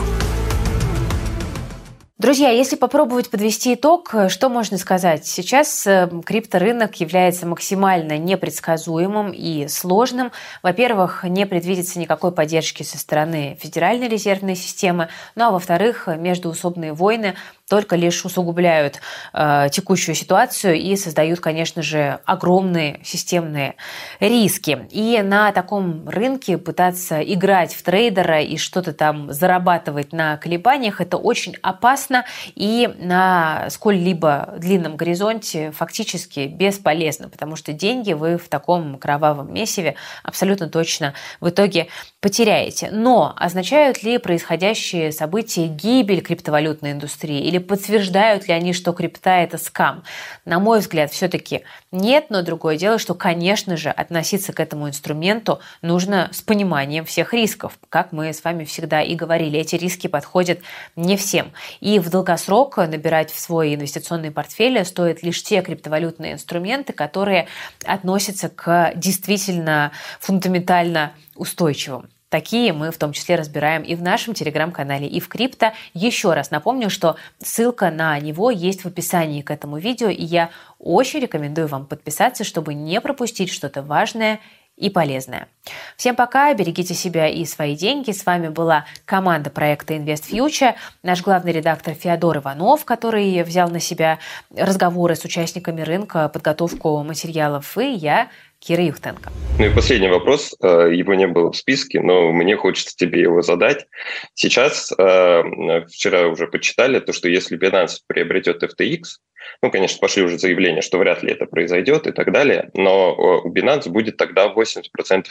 Друзья, 2.19 2.51
если 2.51 2.75
попробовать 2.75 3.31
подвести 3.31 3.75
итог, 3.75 4.13
что 4.27 4.49
можно 4.49 4.77
сказать? 4.77 5.25
Сейчас 5.25 5.87
э, 5.87 6.11
крипторынок 6.27 6.97
является 6.97 7.47
максимально 7.47 8.19
непредсказуемым 8.19 9.31
и 9.31 9.69
сложным. 9.69 10.33
Во-первых, 10.65 11.23
не 11.23 11.47
предвидится 11.47 12.01
никакой 12.01 12.33
поддержки 12.33 12.83
со 12.83 12.99
стороны 12.99 13.57
Федеральной 13.61 14.09
резервной 14.09 14.57
системы, 14.57 15.11
ну 15.37 15.45
а 15.45 15.51
во-вторых, 15.53 16.09
междуусобные 16.09 16.93
войны 16.93 17.37
только 17.69 17.97
лишь 17.97 18.25
усугубляют 18.25 19.01
э, 19.33 19.69
текущую 19.71 20.15
ситуацию 20.15 20.75
и 20.77 20.97
создают, 20.97 21.41
конечно 21.41 21.83
же, 21.83 22.21
огромные 22.25 23.01
системные 23.05 23.75
риски. 24.21 24.87
И 24.91 25.21
на 25.23 25.53
таком 25.53 26.09
рынке 26.09 26.59
пытаться 26.59 27.21
играть 27.21 27.75
в 27.75 27.83
трейдера 27.83 28.41
и 28.41 28.57
что-то 28.57 28.93
там 28.93 29.33
зарабатывать 29.33 30.13
на 30.13 30.37
колебаниях, 30.39 31.01
это 31.01 31.17
очень 31.17 31.57
опасно 31.63 32.25
и 32.55 32.91
на 32.99 33.69
сколь-либо 33.71 34.55
длинном 34.59 34.97
горизонте 34.97 35.71
фактически 35.73 36.47
бесполезно, 36.47 37.29
потому 37.29 37.57
что 37.57 37.73
деньги 37.73 38.13
вы 38.13 38.39
в 38.39 38.49
таком 38.49 38.99
кровавом 38.99 39.53
месиве 39.53 39.95
абсолютно 40.23 40.69
точно 40.69 41.15
в 41.41 41.49
итоге 41.49 41.89
потеряете. 42.21 42.91
Но 42.91 43.35
означают 43.37 44.03
ли 44.03 44.19
происходящие 44.19 45.13
события 45.13 45.67
гибель 45.67 46.21
криптовалютной 46.21 46.93
индустрии 46.93 47.41
или 47.43 47.58
подтверждают 47.59 48.49
ли 48.49 48.55
они, 48.55 48.73
что 48.73 48.93
крипта 48.93 49.39
это 49.39 49.59
скам? 49.59 50.03
На 50.45 50.59
мой 50.59 50.81
взгляд, 50.81 51.11
все-таки 51.11 51.65
нет, 51.91 52.27
но 52.29 52.43
другое 52.43 52.77
дело, 52.77 52.99
что, 52.99 53.15
конечно 53.15 53.77
же, 53.77 53.91
относиться 53.91 54.53
к 54.53 54.61
этому 54.61 54.89
инструменту 54.89 55.61
нужно 55.83 56.29
с 56.33 56.43
пониманием 56.43 57.05
всех 57.05 57.33
рисков. 57.33 57.79
Как 57.89 58.13
мы 58.13 58.33
с 58.33 58.45
вами 58.45 58.65
всегда 58.65 59.03
и 59.03 59.15
говорили, 59.15 59.59
эти 59.59 59.77
риски 59.77 60.07
подходят 60.07 60.61
не 60.97 61.17
всем. 61.17 61.53
И 61.81 61.99
в 61.99 62.11
долгосрок 62.11 62.77
набирать 62.77 63.31
в 63.31 63.39
свой 63.39 63.75
инвестиционный 63.75 64.31
портфель 64.31 64.85
стоит 64.85 65.23
лишь 65.23 65.43
те 65.43 65.63
криптовалютные 65.63 66.35
инструменты, 66.35 66.93
которые 66.93 67.49
относятся 67.85 68.49
к 68.49 68.93
действительно 68.95 69.93
фундаментально 70.21 71.13
устойчивым. 71.35 72.09
Такие 72.29 72.73
мы 72.73 72.91
в 72.91 72.99
том 72.99 73.13
числе 73.13 73.37
разбираем 73.37 73.83
и 73.83 73.95
в 73.95 74.03
нашем 74.03 74.35
телеграм-канале, 74.35 75.07
и 75.07 75.19
в 75.19 75.29
крипто. 75.29 75.73
Еще 75.95 76.35
раз 76.35 76.51
напомню, 76.51 76.91
что 76.91 77.17
ссылка 77.43 77.91
на 77.91 78.19
него 78.21 78.51
есть 78.51 78.83
в 78.83 78.87
описании 78.87 79.41
к 79.41 79.51
этому 79.51 79.79
видео, 79.79 80.09
и 80.09 80.23
я 80.23 80.51
очень 80.79 81.21
рекомендую 81.21 81.69
вам 81.69 81.87
подписаться, 81.87 82.45
чтобы 82.45 82.75
не 82.75 83.01
пропустить 83.01 83.51
что-то 83.51 83.83
важное 83.83 84.41
и 84.79 84.91
полезное. 84.91 85.49
Всем 85.97 86.15
пока, 86.15 86.55
берегите 86.55 86.95
себя 86.95 87.29
и 87.29 87.45
свои 87.45 87.75
деньги. 87.75 88.13
С 88.13 88.25
вами 88.25 88.49
была 88.49 88.85
команда 89.05 89.51
проекта 89.51 89.95
Invest 89.95 90.31
Future, 90.31 90.75
наш 91.03 91.23
главный 91.23 91.53
редактор 91.53 91.95
Феодор 91.95 92.39
Иванов, 92.39 92.85
который 92.85 93.43
взял 93.43 93.69
на 93.69 93.81
себя 93.81 94.19
разговоры 94.57 95.17
с 95.17 95.25
участниками 95.25 95.81
рынка, 95.81 96.29
подготовку 96.29 97.03
материалов, 97.03 97.77
и 97.77 97.91
я, 97.93 98.29
Кира 98.61 98.83
Юхтенко. 98.83 99.31
Ну 99.59 99.65
и 99.65 99.75
последний 99.75 100.09
вопрос. 100.09 100.55
Э, 100.63 100.91
его 100.93 101.15
не 101.15 101.27
было 101.27 101.53
в 101.53 101.57
списке, 101.57 102.01
но 102.01 102.33
мне 102.33 102.57
хочется 102.57 102.97
тебе 102.97 103.23
его 103.23 103.43
задать. 103.43 103.87
Сейчас, 104.35 104.93
э, 104.93 105.43
вчера 105.89 106.29
уже 106.29 106.47
почитали, 106.47 107.01
то, 107.01 107.13
что 107.13 107.29
если 107.29 107.59
Binance 107.59 107.99
приобретет 108.07 108.63
FTX, 108.63 109.03
ну, 109.63 109.71
конечно, 109.71 109.99
пошли 110.01 110.23
уже 110.23 110.39
заявления, 110.39 110.83
что 110.83 110.99
вряд 110.99 111.23
ли 111.23 111.33
это 111.33 111.47
произойдет 111.47 112.07
и 112.07 112.13
так 112.13 112.33
далее, 112.33 112.71
но 112.75 113.11
э, 113.45 113.49
у 113.49 113.53
Binance 113.53 113.89
будет 113.89 114.17
тогда 114.17 114.53
80% 114.53 114.83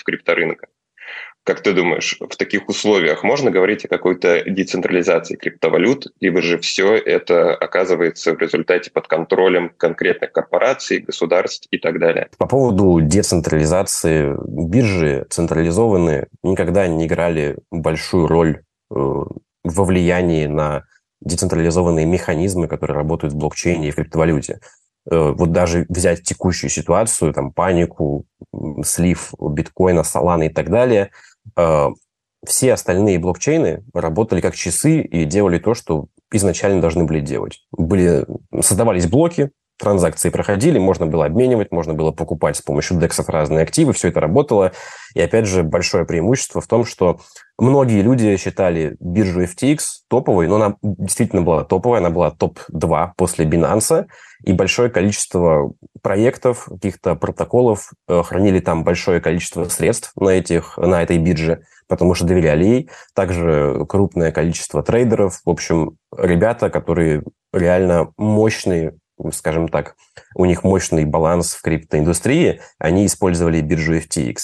крипторынка. 0.03 0.67
Как 1.47 1.61
ты 1.61 1.71
думаешь, 1.71 2.17
в 2.19 2.35
таких 2.35 2.67
условиях 2.67 3.23
можно 3.23 3.49
говорить 3.49 3.85
о 3.85 3.87
какой-то 3.87 4.43
децентрализации 4.49 5.37
криптовалют, 5.37 6.07
либо 6.19 6.41
же 6.41 6.59
все 6.59 6.95
это 6.95 7.55
оказывается 7.55 8.33
в 8.33 8.39
результате 8.39 8.91
под 8.91 9.07
контролем 9.07 9.71
конкретных 9.77 10.33
корпораций, 10.33 10.99
государств 10.99 11.69
и 11.71 11.77
так 11.77 11.99
далее? 11.99 12.27
По 12.37 12.47
поводу 12.47 12.99
децентрализации 12.99 14.35
биржи, 14.45 15.25
централизованные 15.29 16.27
никогда 16.43 16.85
не 16.85 17.05
играли 17.05 17.55
большую 17.71 18.27
роль 18.27 18.63
э, 18.91 18.93
во 18.93 19.85
влиянии 19.85 20.47
на 20.47 20.83
децентрализованные 21.21 22.05
механизмы, 22.05 22.67
которые 22.67 22.97
работают 22.97 23.33
в 23.33 23.37
блокчейне 23.37 23.87
и 23.87 23.91
в 23.91 23.95
криптовалюте. 23.95 24.59
Э, 25.09 25.31
вот 25.31 25.53
даже 25.53 25.85
взять 25.87 26.23
текущую 26.23 26.69
ситуацию, 26.69 27.31
там, 27.31 27.53
панику, 27.53 28.25
слив 28.83 29.33
биткоина, 29.39 30.03
солана 30.03 30.43
и 30.43 30.49
так 30.49 30.69
далее– 30.69 31.11
все 32.45 32.73
остальные 32.73 33.19
блокчейны 33.19 33.83
работали 33.93 34.41
как 34.41 34.55
часы 34.55 35.01
и 35.01 35.25
делали 35.25 35.59
то, 35.59 35.73
что 35.73 36.07
изначально 36.31 36.81
должны 36.81 37.05
были 37.05 37.19
делать. 37.19 37.65
Были, 37.71 38.25
создавались 38.61 39.07
блоки, 39.07 39.51
транзакции 39.77 40.29
проходили, 40.29 40.79
можно 40.79 41.05
было 41.05 41.25
обменивать, 41.25 41.71
можно 41.71 41.93
было 41.93 42.11
покупать 42.11 42.57
с 42.57 42.61
помощью 42.61 42.97
DEX 42.97 43.23
разные 43.27 43.61
активы, 43.61 43.93
все 43.93 44.09
это 44.09 44.19
работало. 44.19 44.73
И 45.13 45.21
опять 45.21 45.45
же, 45.45 45.63
большое 45.63 46.05
преимущество 46.05 46.61
в 46.61 46.67
том, 46.67 46.85
что 46.85 47.19
многие 47.57 48.01
люди 48.01 48.35
считали 48.37 48.97
биржу 48.99 49.43
FTX 49.43 49.79
топовой, 50.09 50.47
но 50.47 50.55
она 50.55 50.75
действительно 50.81 51.41
была 51.41 51.63
топовой, 51.63 51.99
она 51.99 52.09
была 52.09 52.31
топ-2 52.31 53.11
после 53.15 53.45
Binance, 53.45 54.07
и 54.43 54.53
большое 54.53 54.89
количество 54.89 55.73
проектов, 56.01 56.65
каких-то 56.65 57.15
протоколов 57.15 57.91
э, 58.07 58.21
хранили 58.23 58.59
там 58.59 58.83
большое 58.83 59.19
количество 59.19 59.65
средств 59.65 60.11
на, 60.15 60.29
этих, 60.29 60.77
на 60.77 61.01
этой 61.01 61.17
бирже, 61.17 61.63
потому 61.87 62.13
что 62.13 62.25
доверяли 62.25 62.65
ей. 62.65 62.89
Также 63.13 63.85
крупное 63.87 64.31
количество 64.31 64.83
трейдеров. 64.83 65.41
В 65.45 65.49
общем, 65.49 65.97
ребята, 66.15 66.69
которые 66.69 67.23
реально 67.53 68.11
мощные 68.17 68.95
скажем 69.31 69.67
так, 69.67 69.95
у 70.35 70.45
них 70.45 70.63
мощный 70.63 71.05
баланс 71.05 71.55
в 71.55 71.61
криптоиндустрии, 71.61 72.61
они 72.77 73.05
использовали 73.05 73.61
биржу 73.61 73.97
FTX. 73.97 74.35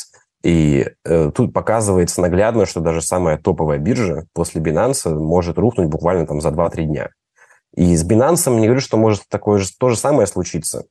И 0.44 0.88
э, 1.06 1.32
тут 1.34 1.54
показывается 1.54 2.22
наглядно, 2.22 2.66
что 2.66 2.82
даже 2.82 3.02
самая 3.02 3.38
топовая 3.38 3.78
биржа 3.78 4.26
после 4.34 4.62
Binance 4.62 5.14
может 5.14 5.58
рухнуть 5.58 5.88
буквально 5.88 6.28
там 6.28 6.42
за 6.42 6.50
2-3 6.50 6.84
дня. 6.84 7.10
И 7.76 7.96
с 7.96 8.08
Binance 8.08 8.54
не 8.56 8.68
говорю, 8.68 8.82
что 8.82 8.98
может 8.98 9.24
такое 9.30 9.60
же, 9.60 9.70
то 9.78 9.90
же 9.90 9.98
самое 9.98 10.28
случиться. 10.28 10.86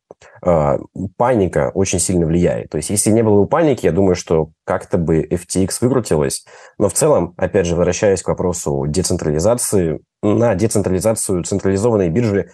Э, 0.45 0.79
паника 1.17 1.71
очень 1.75 2.01
сильно 2.01 2.27
влияет. 2.27 2.71
То 2.71 2.77
есть, 2.77 2.91
если 2.91 3.11
не 3.11 3.23
было 3.23 3.43
бы 3.43 3.47
паники, 3.47 3.87
я 3.87 3.93
думаю, 3.93 4.17
что 4.17 4.51
как-то 4.65 4.99
бы 4.99 5.23
FTX 5.23 5.77
выкрутилась. 5.81 6.45
Но 6.79 6.89
в 6.89 6.95
целом, 6.95 7.35
опять 7.37 7.67
же, 7.67 7.77
возвращаясь 7.77 8.23
к 8.23 8.29
вопросу 8.29 8.87
децентрализации, 8.89 10.01
на 10.23 10.55
децентрализацию 10.55 11.45
централизованной 11.45 12.09
биржи 12.09 12.51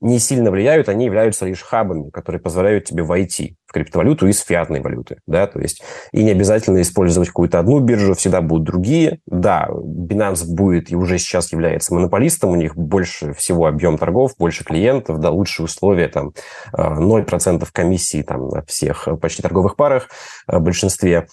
не 0.00 0.18
сильно 0.18 0.50
влияют, 0.50 0.88
они 0.88 1.04
являются 1.04 1.46
лишь 1.46 1.62
хабами, 1.62 2.10
которые 2.10 2.40
позволяют 2.40 2.84
тебе 2.84 3.02
войти 3.02 3.56
криптовалюту 3.72 4.26
из 4.28 4.40
фиатной 4.40 4.80
валюты, 4.80 5.18
да, 5.26 5.46
то 5.46 5.60
есть 5.60 5.82
и 6.12 6.22
не 6.22 6.30
обязательно 6.30 6.80
использовать 6.80 7.28
какую-то 7.28 7.58
одну 7.58 7.80
биржу, 7.80 8.14
всегда 8.14 8.40
будут 8.40 8.66
другие. 8.66 9.20
Да, 9.26 9.68
Binance 9.70 10.44
будет 10.46 10.90
и 10.92 10.96
уже 10.96 11.18
сейчас 11.18 11.52
является 11.52 11.94
монополистом, 11.94 12.50
у 12.50 12.56
них 12.56 12.76
больше 12.76 13.32
всего 13.34 13.66
объем 13.66 13.98
торгов, 13.98 14.34
больше 14.38 14.64
клиентов, 14.64 15.18
да, 15.18 15.30
лучшие 15.30 15.64
условия, 15.64 16.08
там, 16.08 16.32
0% 16.72 17.66
комиссии 17.72 18.22
там 18.22 18.48
на 18.48 18.62
всех 18.62 19.08
почти 19.20 19.42
торговых 19.42 19.76
парах 19.76 20.08
в 20.46 20.60
большинстве. 20.60 21.26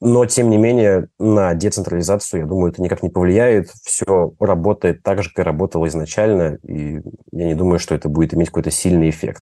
Но, 0.00 0.24
тем 0.26 0.48
не 0.48 0.58
менее, 0.58 1.08
на 1.18 1.54
децентрализацию, 1.54 2.42
я 2.42 2.46
думаю, 2.46 2.72
это 2.72 2.80
никак 2.80 3.02
не 3.02 3.10
повлияет. 3.10 3.70
Все 3.82 4.32
работает 4.38 5.02
так 5.02 5.22
же, 5.22 5.30
как 5.30 5.44
и 5.44 5.46
работало 5.46 5.86
изначально, 5.88 6.58
и 6.66 7.00
я 7.32 7.46
не 7.46 7.54
думаю, 7.54 7.78
что 7.78 7.94
это 7.94 8.08
будет 8.08 8.32
иметь 8.32 8.48
какой-то 8.48 8.70
сильный 8.70 9.10
эффект. 9.10 9.40